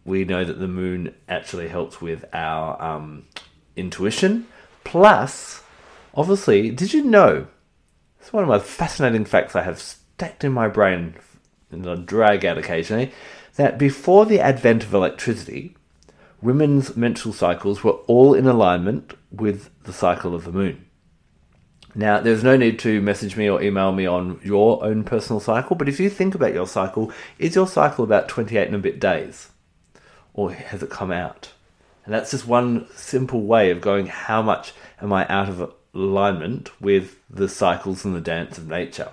[0.04, 3.26] We know that the moon actually helps with our um,
[3.76, 4.46] intuition.
[4.84, 5.64] Plus,
[6.14, 7.48] obviously, did you know?
[8.20, 11.16] It's one of my fascinating facts I have stacked in my brain
[11.72, 13.12] and I drag out occasionally
[13.60, 15.76] that before the advent of electricity,
[16.42, 20.86] women's menstrual cycles were all in alignment with the cycle of the moon.
[21.94, 25.76] Now, there's no need to message me or email me on your own personal cycle,
[25.76, 28.98] but if you think about your cycle, is your cycle about 28 and a bit
[28.98, 29.50] days?
[30.34, 31.52] Or has it come out?
[32.06, 36.72] And that's just one simple way of going, how much am I out of alignment
[36.80, 39.10] with the cycles and the dance of nature?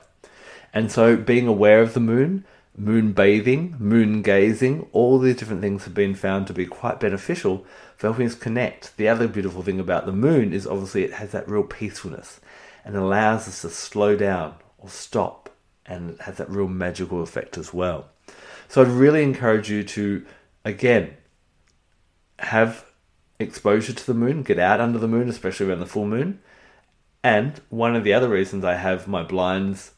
[0.72, 2.44] And so being aware of the moon,
[2.76, 7.64] moon bathing, moon gazing, all these different things have been found to be quite beneficial
[7.96, 8.96] for helping us connect.
[8.96, 12.40] The other beautiful thing about the moon is obviously it has that real peacefulness
[12.84, 15.50] and allows us to slow down or stop,
[15.86, 18.08] and it has that real magical effect as well.
[18.68, 20.26] So I'd really encourage you to,
[20.64, 21.16] again,
[22.38, 22.84] have
[23.38, 26.40] exposure to the moon, get out under the moon, especially around the full moon.
[27.24, 29.92] And one of the other reasons I have my blinds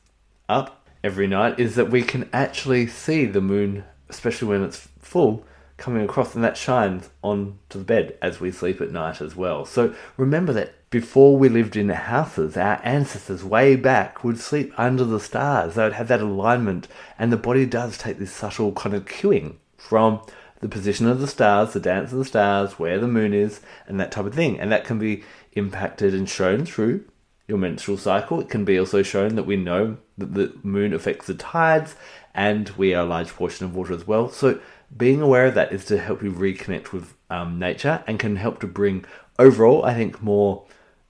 [0.48, 5.44] up every night is that we can actually see the moon, especially when it's full,
[5.76, 9.64] coming across, and that shines onto the bed as we sleep at night as well.
[9.64, 15.05] So remember that before we lived in houses, our ancestors way back would sleep under
[15.05, 15.74] the stars.
[15.74, 16.88] They would have that alignment,
[17.18, 20.20] and the body does take this subtle kind of cueing from
[20.61, 24.01] the position of the stars, the dance of the stars, where the moon is, and
[24.01, 24.59] that type of thing.
[24.59, 25.22] And that can be
[25.53, 27.05] impacted and shown through
[27.49, 28.40] your menstrual cycle.
[28.40, 31.96] It can be also shown that we know that the moon affects the tides
[32.34, 34.28] and we are a large portion of water as well.
[34.28, 34.61] So
[34.96, 38.61] being aware of that is to help you reconnect with um, nature and can help
[38.61, 39.05] to bring
[39.38, 40.64] overall, I think, more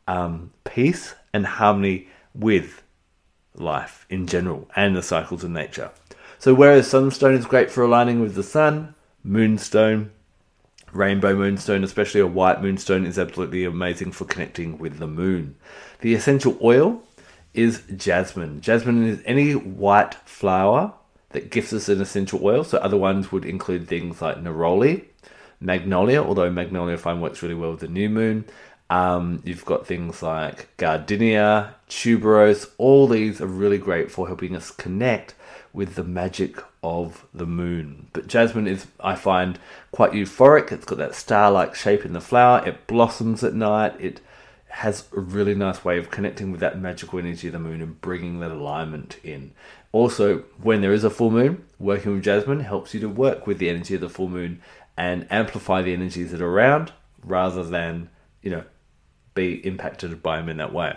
[0.06, 2.82] um, peace and harmony with
[3.54, 5.90] life in general and the cycles of nature.
[6.38, 10.12] So whereas sunstone is great for aligning with the sun, moonstone,
[10.92, 15.56] rainbow moonstone, especially a white moonstone, is absolutely amazing for connecting with the moon.
[16.00, 17.02] The essential oil
[17.54, 18.60] is jasmine.
[18.60, 20.92] Jasmine is any white flower
[21.30, 22.64] that gives us an essential oil.
[22.64, 25.04] So other ones would include things like neroli,
[25.60, 28.44] magnolia, although magnolia I find works really well with the new moon.
[28.90, 32.70] Um, you've got things like gardenia, tuberose.
[32.78, 35.34] All these are really great for helping us connect
[35.74, 38.06] with the magic of the moon.
[38.14, 39.58] But jasmine is, I find,
[39.92, 40.72] quite euphoric.
[40.72, 42.66] It's got that star-like shape in the flower.
[42.66, 43.94] It blossoms at night.
[44.00, 44.20] It
[44.68, 48.00] has a really nice way of connecting with that magical energy of the moon and
[48.00, 49.52] bringing that alignment in.
[49.92, 53.58] Also, when there is a full moon, working with jasmine helps you to work with
[53.58, 54.60] the energy of the full moon
[54.96, 56.92] and amplify the energies that are around
[57.24, 58.10] rather than,
[58.42, 58.64] you know,
[59.34, 60.96] be impacted by them in that way.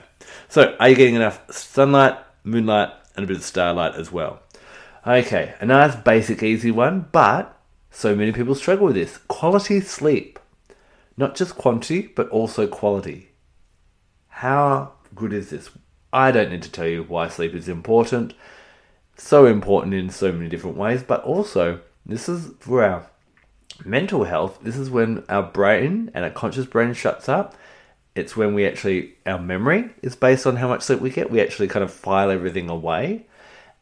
[0.49, 4.41] So, are you getting enough sunlight, moonlight, and a bit of starlight as well?
[5.05, 7.57] Okay, a nice basic easy one, but
[7.89, 9.17] so many people struggle with this.
[9.27, 10.39] Quality sleep.
[11.17, 13.30] Not just quantity, but also quality.
[14.41, 15.69] How good is this?
[16.11, 18.33] I don't need to tell you why sleep is important.
[19.15, 23.05] So important in so many different ways, but also this is for our
[23.85, 24.57] mental health.
[24.63, 27.55] This is when our brain and our conscious brain shuts up.
[28.15, 31.29] It's when we actually, our memory is based on how much sleep we get.
[31.29, 33.27] We actually kind of file everything away.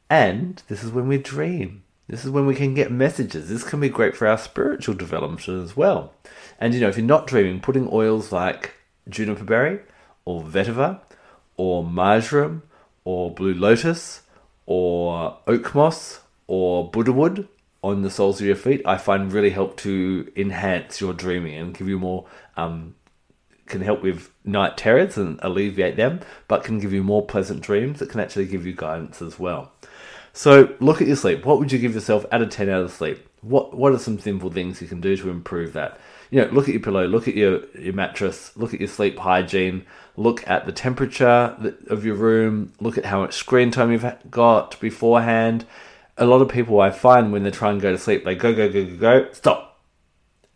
[0.10, 1.84] And this is when we dream.
[2.10, 3.48] This is when we can get messages.
[3.48, 6.16] This can be great for our spiritual development as well.
[6.60, 8.74] And you know, if you're not dreaming, putting oils like
[9.08, 9.80] juniper berry
[10.30, 11.00] or vetiver
[11.58, 12.62] or marjoram
[13.04, 14.22] or blue lotus
[14.68, 17.48] or oak moss or Buddha wood
[17.82, 21.76] on the soles of your feet, I find really help to enhance your dreaming and
[21.76, 22.28] give you more.
[22.56, 22.96] Um,
[23.66, 28.00] can help with night terrors and alleviate them, but can give you more pleasant dreams
[28.00, 29.72] that can actually give you guidance as well.
[30.34, 31.46] So look at your sleep.
[31.46, 33.28] What would you give yourself out of ten out of sleep?
[33.42, 36.00] What What are some simple things you can do to improve that?
[36.30, 39.18] You know, look at your pillow, look at your your mattress, look at your sleep
[39.18, 41.56] hygiene, look at the temperature
[41.88, 45.66] of your room, look at how much screen time you've got beforehand.
[46.18, 48.54] A lot of people I find when they try and go to sleep, they go
[48.54, 49.82] go go go go stop,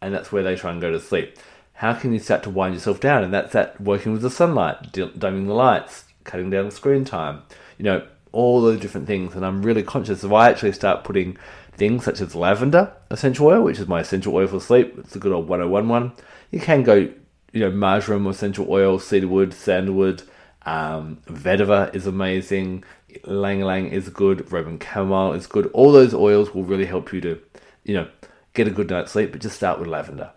[0.02, 1.38] and that's where they try and go to sleep.
[1.74, 3.24] How can you start to wind yourself down?
[3.24, 7.42] And that's that working with the sunlight, dimming the lights, cutting down the screen time.
[7.78, 9.36] You know, all those different things.
[9.36, 11.38] And I'm really conscious of I actually start putting
[11.78, 14.98] things such as lavender essential oil, which is my essential oil for sleep.
[14.98, 16.14] It's a good old 101 one.
[16.52, 20.24] You can go, you know, marjoram essential oil, cedarwood, sandalwood,
[20.66, 22.84] um, vetiver is amazing.
[23.28, 24.52] Ylang ylang is good.
[24.52, 25.70] Roman chamomile is good.
[25.74, 27.40] All those oils will really help you to,
[27.84, 28.08] you know,
[28.54, 29.32] get a good night's sleep.
[29.32, 30.32] But just start with lavender.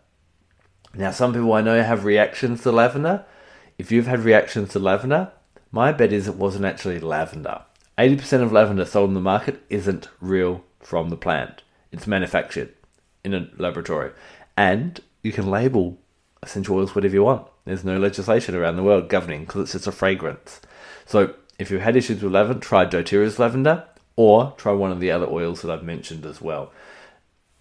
[0.95, 3.25] Now, some people I know have reactions to lavender.
[3.79, 5.33] If you've had reactions to lavender,
[5.71, 7.63] my bet is it wasn't actually lavender.
[7.99, 11.65] 80% of lavender sold in the market isn't real from the plant.
[11.91, 12.73] It's manufactured
[13.25, 14.13] in a laboratory.
[14.57, 15.99] And you can label
[16.45, 17.49] essential oils whatever you want.
[17.65, 20.61] There's no legislation around the world governing because it's just a fragrance.
[21.05, 23.85] So if you've had issues with lavender, try doTERRA's lavender
[24.15, 26.71] or try one of the other oils that I've mentioned as well.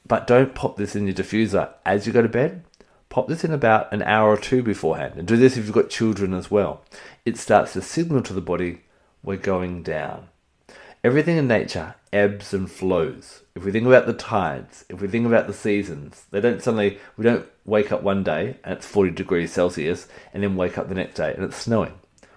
[0.08, 2.64] But don't pop this in your diffuser as you go to bed.
[3.10, 5.16] Pop this in about an hour or two beforehand.
[5.18, 6.84] And do this if you've got children as well.
[7.26, 8.82] It starts to signal to the body
[9.24, 10.28] we're going down.
[11.04, 13.42] Everything in nature ebbs and flows.
[13.56, 16.98] If we think about the tides, if we think about the seasons, they don't suddenly,
[17.18, 20.88] we don't wake up one day and it's 40 degrees Celsius and then wake up
[20.88, 21.94] the next day and it's snowing.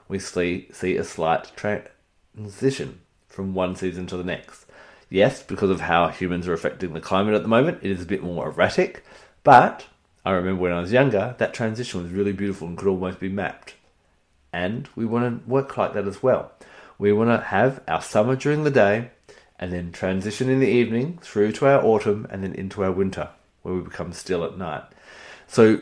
[0.08, 4.66] We see, see a slight transition from one season to the next.
[5.10, 8.06] Yes, because of how humans are affecting the climate at the moment, it is a
[8.06, 9.04] bit more erratic,
[9.44, 9.86] but
[10.24, 13.28] I remember when I was younger, that transition was really beautiful and could almost be
[13.28, 13.74] mapped.
[14.52, 16.50] And we want to work like that as well.
[16.98, 19.12] We want to have our summer during the day
[19.58, 23.30] and then transition in the evening through to our autumn and then into our winter
[23.62, 24.84] where we become still at night.
[25.46, 25.80] So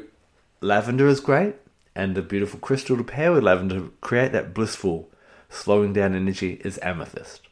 [0.61, 1.57] lavender is great
[1.95, 5.11] and the beautiful crystal to pair with lavender to create that blissful
[5.49, 7.43] slowing down energy is amethyst.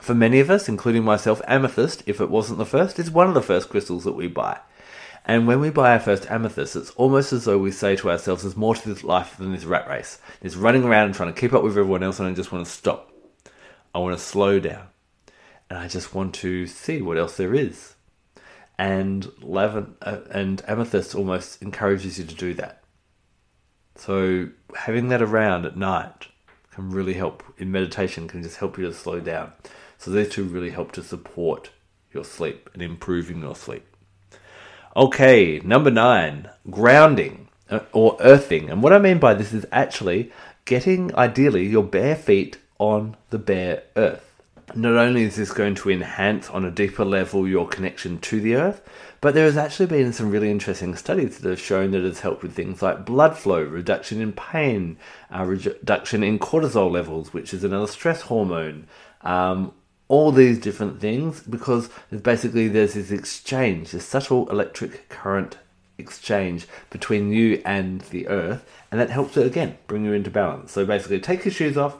[0.00, 3.34] For many of us, including myself, amethyst, if it wasn't the first, is one of
[3.34, 4.58] the first crystals that we buy.
[5.24, 8.42] And when we buy our first amethyst, it's almost as though we say to ourselves,
[8.42, 10.18] there's more to this life than this rat race.
[10.40, 12.66] There's running around and trying to keep up with everyone else, and I just want
[12.66, 13.12] to stop.
[13.94, 14.88] I want to slow down.
[15.72, 17.94] And I just want to see what else there is.
[18.78, 22.84] And, Lavin, uh, and amethyst almost encourages you to do that.
[23.94, 26.26] So having that around at night
[26.72, 29.52] can really help in meditation, can just help you to slow down.
[29.96, 31.70] So these two really help to support
[32.12, 33.86] your sleep and improving your sleep.
[34.94, 38.68] Okay, number nine, grounding uh, or earthing.
[38.68, 40.32] And what I mean by this is actually
[40.66, 44.31] getting, ideally, your bare feet on the bare earth.
[44.74, 48.54] Not only is this going to enhance on a deeper level your connection to the
[48.54, 48.80] earth,
[49.20, 52.42] but there has actually been some really interesting studies that have shown that it's helped
[52.42, 54.96] with things like blood flow, reduction in pain,
[55.34, 58.86] uh, reduction in cortisol levels, which is another stress hormone,
[59.20, 59.72] um,
[60.08, 65.58] all these different things because there's basically there's this exchange, this subtle electric current
[65.98, 70.72] exchange between you and the earth, and that helps it again bring you into balance.
[70.72, 71.96] So basically, take your shoes off,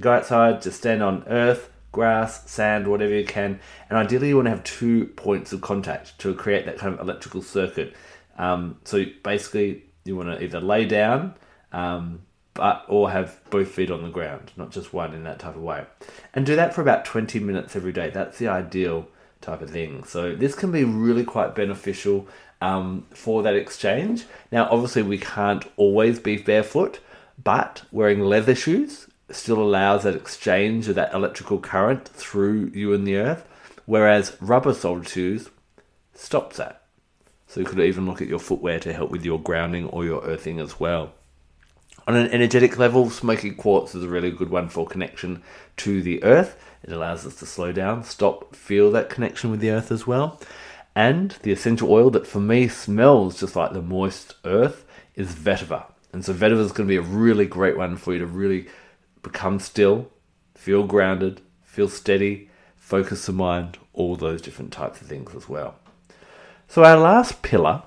[0.00, 4.46] go outside, just stand on earth, grass, sand, whatever you can, and ideally you want
[4.46, 7.94] to have two points of contact to create that kind of electrical circuit.
[8.38, 11.34] Um, so basically, you want to either lay down.
[11.72, 12.20] Um,
[12.54, 15.62] but or have both feet on the ground, not just one in that type of
[15.62, 15.86] way.
[16.34, 18.10] And do that for about 20 minutes every day.
[18.10, 19.08] That's the ideal
[19.40, 20.04] type of thing.
[20.04, 22.28] So this can be really quite beneficial
[22.60, 24.24] um, for that exchange.
[24.50, 27.00] Now, obviously, we can't always be barefoot,
[27.42, 33.06] but wearing leather shoes still allows that exchange of that electrical current through you and
[33.06, 33.46] the earth,
[33.86, 35.48] whereas rubber soled shoes
[36.14, 36.82] stops that.
[37.46, 40.22] So you could even look at your footwear to help with your grounding or your
[40.22, 41.12] earthing as well.
[42.06, 45.42] On an energetic level, smoky quartz is a really good one for connection
[45.78, 46.56] to the earth.
[46.82, 50.40] It allows us to slow down, stop, feel that connection with the earth as well.
[50.96, 55.84] And the essential oil that for me smells just like the moist earth is vetiver.
[56.12, 58.68] And so vetiver is going to be a really great one for you to really
[59.22, 60.10] become still,
[60.54, 65.76] feel grounded, feel steady, focus the mind, all those different types of things as well.
[66.68, 67.82] So our last pillar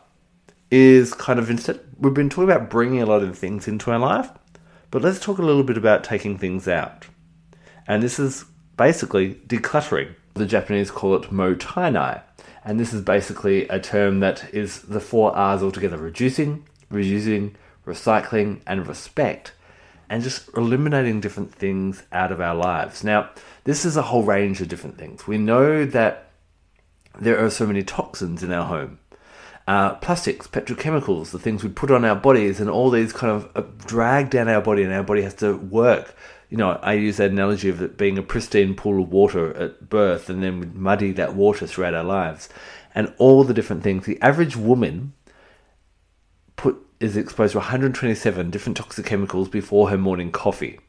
[0.71, 3.99] is kind of instead we've been talking about bringing a lot of things into our
[3.99, 4.29] life,
[4.91, 7.07] but let's talk a little bit about taking things out.
[7.87, 8.45] And this is
[8.77, 10.15] basically decluttering.
[10.33, 12.21] The Japanese call it mottainai,
[12.63, 17.53] and this is basically a term that is the four R's altogether: reducing, reusing,
[17.87, 19.53] recycling, and respect,
[20.15, 23.03] and just eliminating different things out of our lives.
[23.03, 23.31] Now,
[23.65, 25.27] this is a whole range of different things.
[25.27, 26.29] We know that
[27.19, 28.99] there are so many toxins in our home
[29.67, 33.51] uh, plastics, petrochemicals, the things we put on our bodies, and all these kind of
[33.57, 36.15] uh, drag down our body, and our body has to work.
[36.49, 39.89] You know, I use that analogy of it being a pristine pool of water at
[39.89, 42.47] birth, and then we muddy that water throughout our lives,
[42.93, 44.05] and all the different things.
[44.05, 45.11] The average woman
[46.99, 50.79] is exposed to 127 different toxic chemicals before her morning coffee.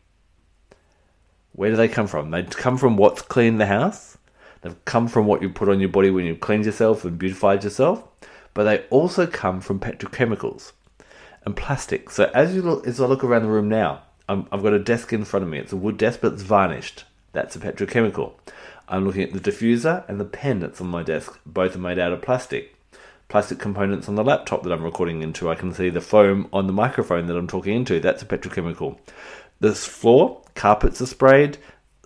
[1.53, 2.31] Where do they come from?
[2.31, 4.19] They come from what's cleaned the house.
[4.61, 7.65] They've come from what you put on your body when you've cleaned yourself and beautified
[7.65, 8.05] yourself
[8.57, 10.73] but they also come from petrochemicals
[11.45, 12.09] and plastic.
[12.09, 14.01] So as you look, as I look around the room now,
[14.31, 15.59] i have got a desk in front of me.
[15.59, 17.05] It's a wood desk, but it's varnished.
[17.33, 18.33] That's a petrochemical.
[18.89, 21.39] I'm looking at the diffuser and the pen that's on my desk.
[21.45, 22.76] Both are made out of plastic.
[23.29, 25.51] Plastic components on the laptop that I'm recording into.
[25.51, 28.01] I can see the foam on the microphone that I'm talking into.
[28.01, 28.99] That's a petrochemical.
[29.61, 31.59] This floor, carpets are sprayed,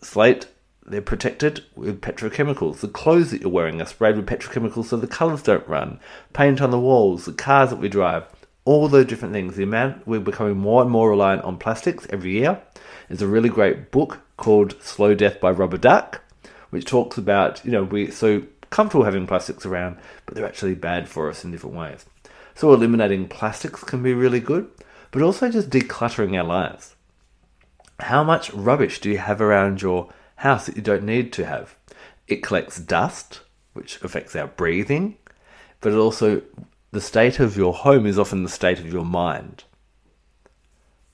[0.03, 0.47] slate
[0.91, 2.81] they're protected with petrochemicals.
[2.81, 6.01] The clothes that you're wearing are sprayed with petrochemicals so the colours don't run.
[6.33, 8.25] Paint on the walls, the cars that we drive,
[8.65, 9.57] all those different things.
[9.57, 12.61] The amount we're becoming more and more reliant on plastics every year.
[13.09, 16.23] There's a really great book called Slow Death by Rubber Duck,
[16.71, 21.09] which talks about, you know, we're so comfortable having plastics around, but they're actually bad
[21.09, 22.07] for us in different ways.
[22.55, 24.69] So eliminating plastics can be really good,
[25.11, 26.95] but also just decluttering our lives.
[28.01, 30.11] How much rubbish do you have around your
[30.41, 31.75] house that you don't need to have.
[32.27, 33.41] It collects dust,
[33.75, 35.19] which affects our breathing,
[35.81, 36.43] but also
[36.93, 39.65] the state of your home is often the state of your mind.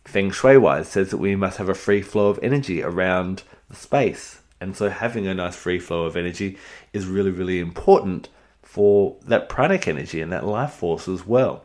[0.04, 3.74] Feng Shui wise says that we must have a free flow of energy around the
[3.74, 4.42] space.
[4.60, 6.58] And so having a nice free flow of energy
[6.92, 8.28] is really, really important
[8.62, 11.64] for that pranic energy and that life force as well.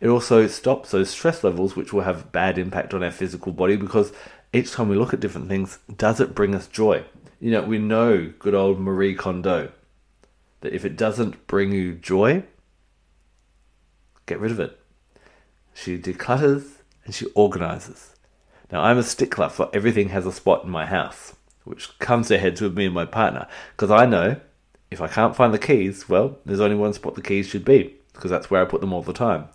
[0.00, 3.76] It also stops those stress levels, which will have bad impact on our physical body
[3.76, 4.12] because
[4.52, 7.04] each time we look at different things, does it bring us joy?
[7.40, 9.72] You know, we know good old Marie Kondo
[10.60, 12.44] that if it doesn't bring you joy,
[14.26, 14.78] get rid of it.
[15.74, 18.14] She declutters and she organizes.
[18.70, 21.34] Now, I'm a stickler for everything has a spot in my house,
[21.64, 23.46] which comes to heads with me and my partner,
[23.76, 24.40] because I know
[24.90, 27.94] if I can't find the keys, well, there's only one spot the keys should be,
[28.12, 29.48] because that's where I put them all the time.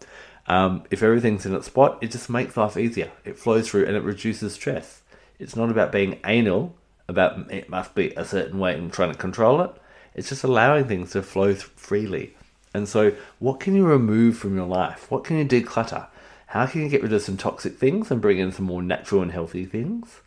[0.48, 3.12] Um, if everything's in its spot, it just makes life easier.
[3.26, 5.02] It flows through and it reduces stress.
[5.40, 6.76] It's not about being anal,
[7.08, 9.72] about it must be a certain way and trying to control it.
[10.16, 12.36] It's just allowing things to flow freely.
[12.74, 15.10] And so, what can you remove from your life?
[15.12, 16.08] What can you declutter?
[16.48, 19.22] How can you get rid of some toxic things and bring in some more natural
[19.22, 20.22] and healthy things?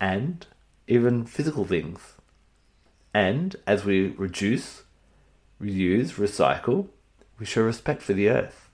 [0.00, 0.46] And
[0.90, 2.00] even physical things.
[3.14, 4.82] And as we reduce,
[5.62, 6.88] reuse, recycle,
[7.38, 8.68] we show respect for the earth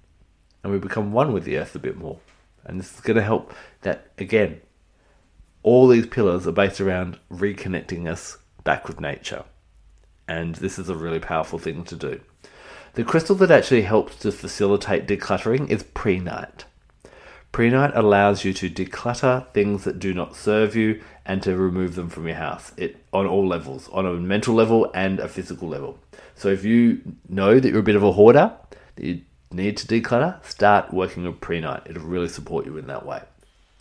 [0.64, 2.18] and we become one with the earth a bit more.
[2.64, 3.52] And this is going to help
[3.82, 4.60] that, again,
[5.62, 9.44] all these pillars are based around reconnecting us back with nature.
[10.26, 12.20] And this is a really powerful thing to do.
[12.94, 16.64] The crystal that actually helps to facilitate decluttering is prehnite.
[17.52, 22.08] Pre-night allows you to declutter things that do not serve you and to remove them
[22.08, 22.72] from your house.
[22.76, 25.98] It on all levels, on a mental level and a physical level.
[26.34, 28.52] So if you know that you're a bit of a hoarder,
[28.94, 31.88] that you need to declutter, start working with prehnite.
[31.90, 33.22] It'll really support you in that way.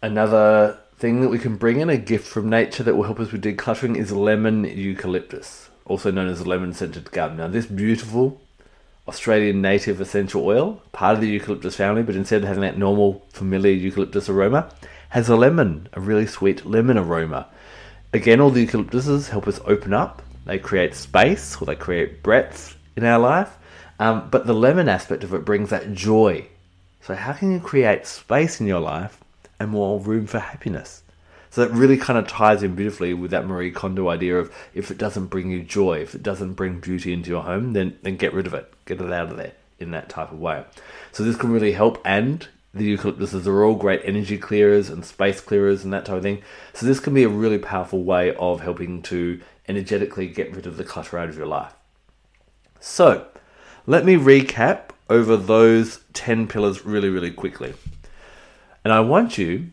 [0.01, 3.31] Another thing that we can bring in, a gift from nature that will help us
[3.31, 7.37] with decluttering, is lemon eucalyptus, also known as lemon scented gum.
[7.37, 8.41] Now, this beautiful
[9.07, 13.25] Australian native essential oil, part of the eucalyptus family, but instead of having that normal
[13.31, 14.71] familiar eucalyptus aroma,
[15.09, 17.47] has a lemon, a really sweet lemon aroma.
[18.13, 20.21] Again, all the eucalyptuses help us open up.
[20.45, 23.57] They create space or they create breadth in our life.
[23.99, 26.47] Um, but the lemon aspect of it brings that joy.
[27.01, 29.23] So, how can you create space in your life
[29.59, 31.03] and more room for happiness?
[31.55, 34.91] So that really kind of ties in beautifully with that Marie Kondo idea of if
[34.91, 38.17] it doesn't bring you joy, if it doesn't bring beauty into your home, then then
[38.17, 40.65] get rid of it, get it out of there in that type of way.
[41.13, 42.45] So this can really help, and
[42.75, 46.43] the eucalyptuses are all great energy clearers and space clearers and that type of thing.
[46.73, 50.75] So this can be a really powerful way of helping to energetically get rid of
[50.75, 51.73] the clutter out of your life.
[52.81, 53.27] So
[53.87, 57.73] let me recap over those 10 pillars really, really quickly.
[58.83, 59.71] And I want you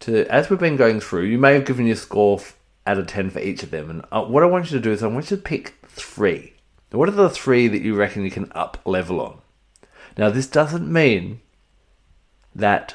[0.00, 2.40] to, as we've been going through, you may have given your score
[2.86, 3.90] out of 10 for each of them.
[3.90, 6.54] And uh, what I want you to do is I want you to pick three.
[6.92, 9.40] What are the three that you reckon you can up level on?
[10.16, 11.40] Now, this doesn't mean
[12.58, 12.94] that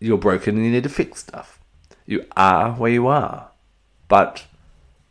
[0.00, 1.60] you're broken and you need to fix stuff.
[2.04, 3.50] You are where you are.
[4.08, 4.44] But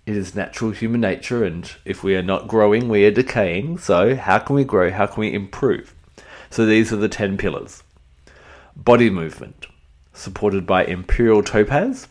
[0.06, 3.80] it is natural human nature, and if we are not growing, we are decaying.
[3.80, 4.92] So, how can we grow?
[4.92, 5.94] How can we improve?
[6.50, 7.84] So, these are the 10 pillars
[8.76, 9.68] body movement
[10.14, 12.08] supported by imperial topaz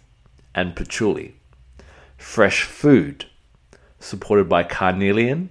[0.55, 1.35] and patchouli.
[2.16, 3.26] Fresh food,
[3.99, 5.51] supported by carnelian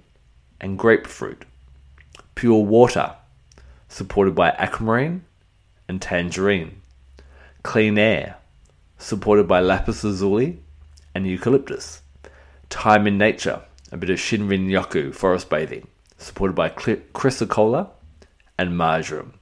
[0.60, 1.44] and grapefruit.
[2.34, 3.14] Pure water,
[3.88, 5.24] supported by aquamarine
[5.88, 6.80] and tangerine.
[7.62, 8.36] Clean air,
[8.98, 10.58] supported by lapis lazuli
[11.14, 12.02] and eucalyptus.
[12.70, 13.62] Time in nature,
[13.92, 15.86] a bit of Shinrin Yoku forest bathing,
[16.18, 17.88] supported by chrysocolla
[18.58, 19.34] and marjoram.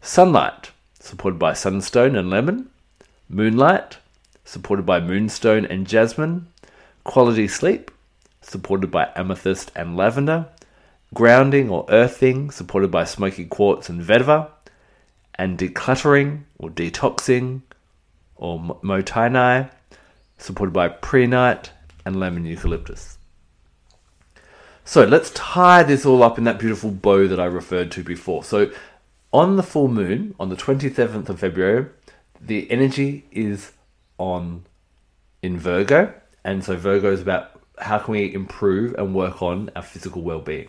[0.00, 2.70] Sunlight, supported by sunstone and lemon,
[3.28, 3.98] moonlight,
[4.44, 6.48] supported by moonstone and jasmine,
[7.04, 7.90] quality sleep,
[8.40, 10.46] supported by amethyst and lavender,
[11.14, 14.48] grounding or earthing, supported by smoky quartz and vetiver,
[15.38, 17.62] and decluttering or detoxing
[18.36, 19.70] or mottainai,
[20.36, 21.70] supported by prehnite
[22.04, 23.18] and lemon eucalyptus.
[24.84, 28.42] So let's tie this all up in that beautiful bow that I referred to before.
[28.42, 28.70] So
[29.32, 31.86] on the full moon, on the 27th of February,
[32.40, 33.72] the energy is
[34.16, 34.64] on
[35.42, 36.14] in Virgo.
[36.44, 40.68] And so Virgo is about how can we improve and work on our physical well-being.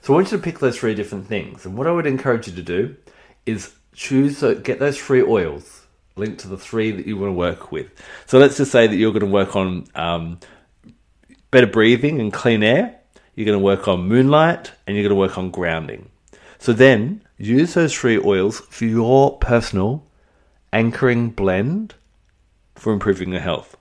[0.00, 1.66] So I want you to pick those three different things.
[1.66, 2.96] And what I would encourage you to do
[3.44, 5.82] is choose, get those three oils
[6.16, 7.90] linked to the three that you want to work with.
[8.26, 10.40] So let's just say that you're going to work on um,
[11.50, 12.96] better breathing and clean air.
[13.34, 16.08] You're going to work on moonlight and you're going to work on grounding.
[16.58, 20.06] So then use those three oils for your personal
[20.72, 21.94] anchoring blend
[22.74, 23.76] for improving your health.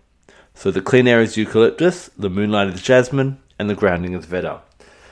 [0.54, 4.60] So the clean air is eucalyptus, the moonlight is jasmine, and the grounding is vetiver.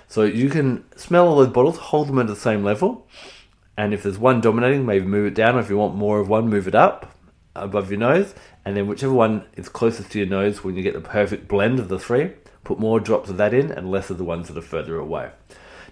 [0.10, 3.08] So you can smell all those bottles, hold them at the same level,
[3.78, 5.58] and if there's one dominating, maybe move it down.
[5.58, 7.14] If you want more of one, move it up
[7.56, 10.94] above your nose, and then whichever one is closest to your nose when you get
[10.94, 12.32] the perfect blend of the three,
[12.64, 15.32] put more drops of that in and less of the ones that are further away.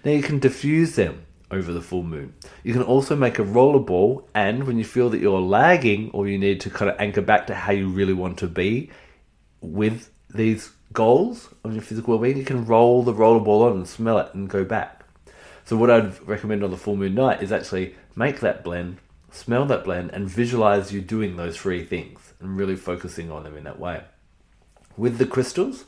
[0.04, 2.34] Now you can diffuse them over the full moon.
[2.62, 6.28] You can also make a roller ball, and when you feel that you're lagging or
[6.28, 8.90] you need to kind of anchor back to how you really want to be
[9.60, 13.88] with these goals of your physical well-being, you can roll the roller ball on and
[13.88, 14.95] smell it and go back.
[15.66, 18.96] So what I'd recommend on the full moon night is actually make that blend,
[19.30, 23.56] smell that blend, and visualize you doing those three things and really focusing on them
[23.56, 24.04] in that way.
[24.96, 25.84] With the crystals,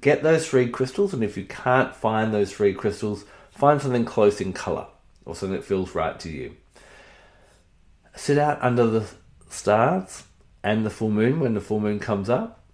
[0.00, 3.24] get those three crystals, and if you can't find those three crystals,
[3.60, 4.86] Find something close in colour
[5.26, 6.56] or something that feels right to you.
[8.16, 9.06] Sit out under the
[9.50, 10.22] stars
[10.64, 12.64] and the full moon when the full moon comes up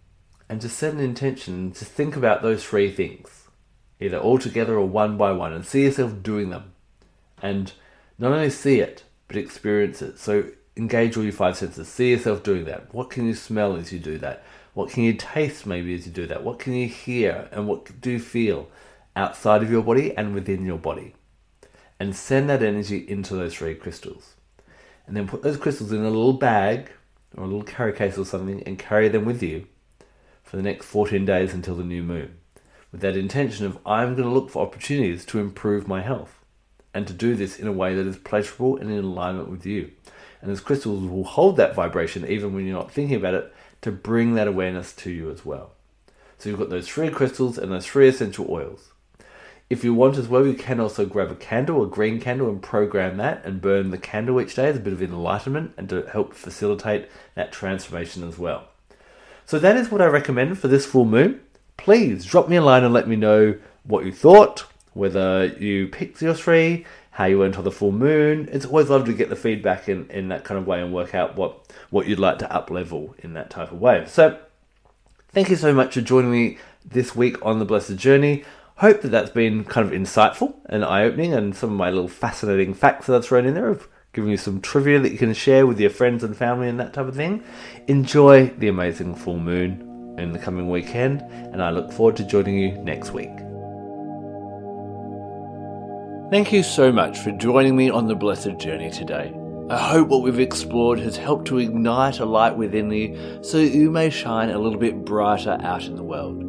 [0.49, 3.36] and just set an intention to think about those three things,
[4.01, 6.73] either all together or one by one, and see yourself doing them.
[7.43, 7.73] And
[8.19, 10.19] not only see it, but experience it.
[10.19, 11.89] So engage all your five senses.
[11.89, 12.95] See yourself doing that.
[12.95, 14.43] What can you smell as you do that?
[14.75, 16.45] What can you taste maybe as you do that?
[16.45, 18.69] What can you hear and what do you feel?
[19.17, 21.15] outside of your body and within your body.
[21.99, 24.35] And send that energy into those three crystals.
[25.07, 26.93] And then put those crystals in a little bag
[27.37, 29.67] or a little carry case or something and carry them with you
[30.45, 32.37] for the next 14 days until the new moon.
[32.97, 36.39] With that intention of, I'm going to look for opportunities to improve my health
[36.95, 39.91] and to do this in a way that is pleasurable and in alignment with you.
[40.41, 43.93] And those crystals will hold that vibration even when you're not thinking about it to
[43.93, 45.73] bring that awareness to you as well.
[46.39, 48.89] So you've got those three crystals and those three essential oils.
[49.69, 52.63] If you want as well, you can also grab a candle, a green candle, and
[52.63, 56.07] program that and burn the candle each day as a bit of enlightenment and to
[56.07, 58.69] help facilitate that transformation as well.
[59.45, 61.43] So that is what I recommend for this full moon.
[61.77, 66.23] Please drop me a line and let me know what you thought, whether you picked
[66.23, 68.49] your three, how you went on the full moon.
[68.53, 71.15] It's always lovely to get the feedback in, in that kind of way and work
[71.15, 74.05] out what, what you'd like to up level in that type of way.
[74.07, 74.39] So
[75.31, 78.45] thank you so much for joining me this week on the Blessed Journey.
[78.77, 82.09] Hope that that's been kind of insightful and eye opening, and some of my little
[82.09, 85.33] fascinating facts that I've thrown in there have given you some trivia that you can
[85.33, 87.43] share with your friends and family and that type of thing.
[87.87, 89.86] Enjoy the amazing full moon
[90.19, 93.33] in the coming weekend, and I look forward to joining you next week.
[96.31, 99.33] Thank you so much for joining me on the Blessed Journey today.
[99.71, 103.73] I hope what we've explored has helped to ignite a light within you so that
[103.73, 106.43] you may shine a little bit brighter out in the world.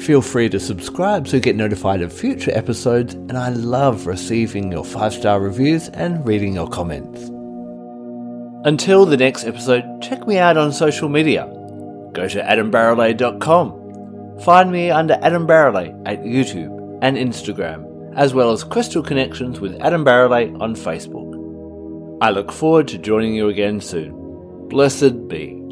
[0.00, 4.70] Feel free to subscribe so you get notified of future episodes, and I love receiving
[4.70, 7.30] your five star reviews and reading your comments.
[8.66, 11.46] Until the next episode, check me out on social media.
[12.14, 14.40] Go to adambarralet.com.
[14.40, 20.04] Find me under Adam at YouTube and Instagram, as well as Crystal Connections with Adam
[20.04, 21.32] on Facebook.
[22.20, 24.68] I look forward to joining you again soon.
[24.68, 25.63] Blessed be.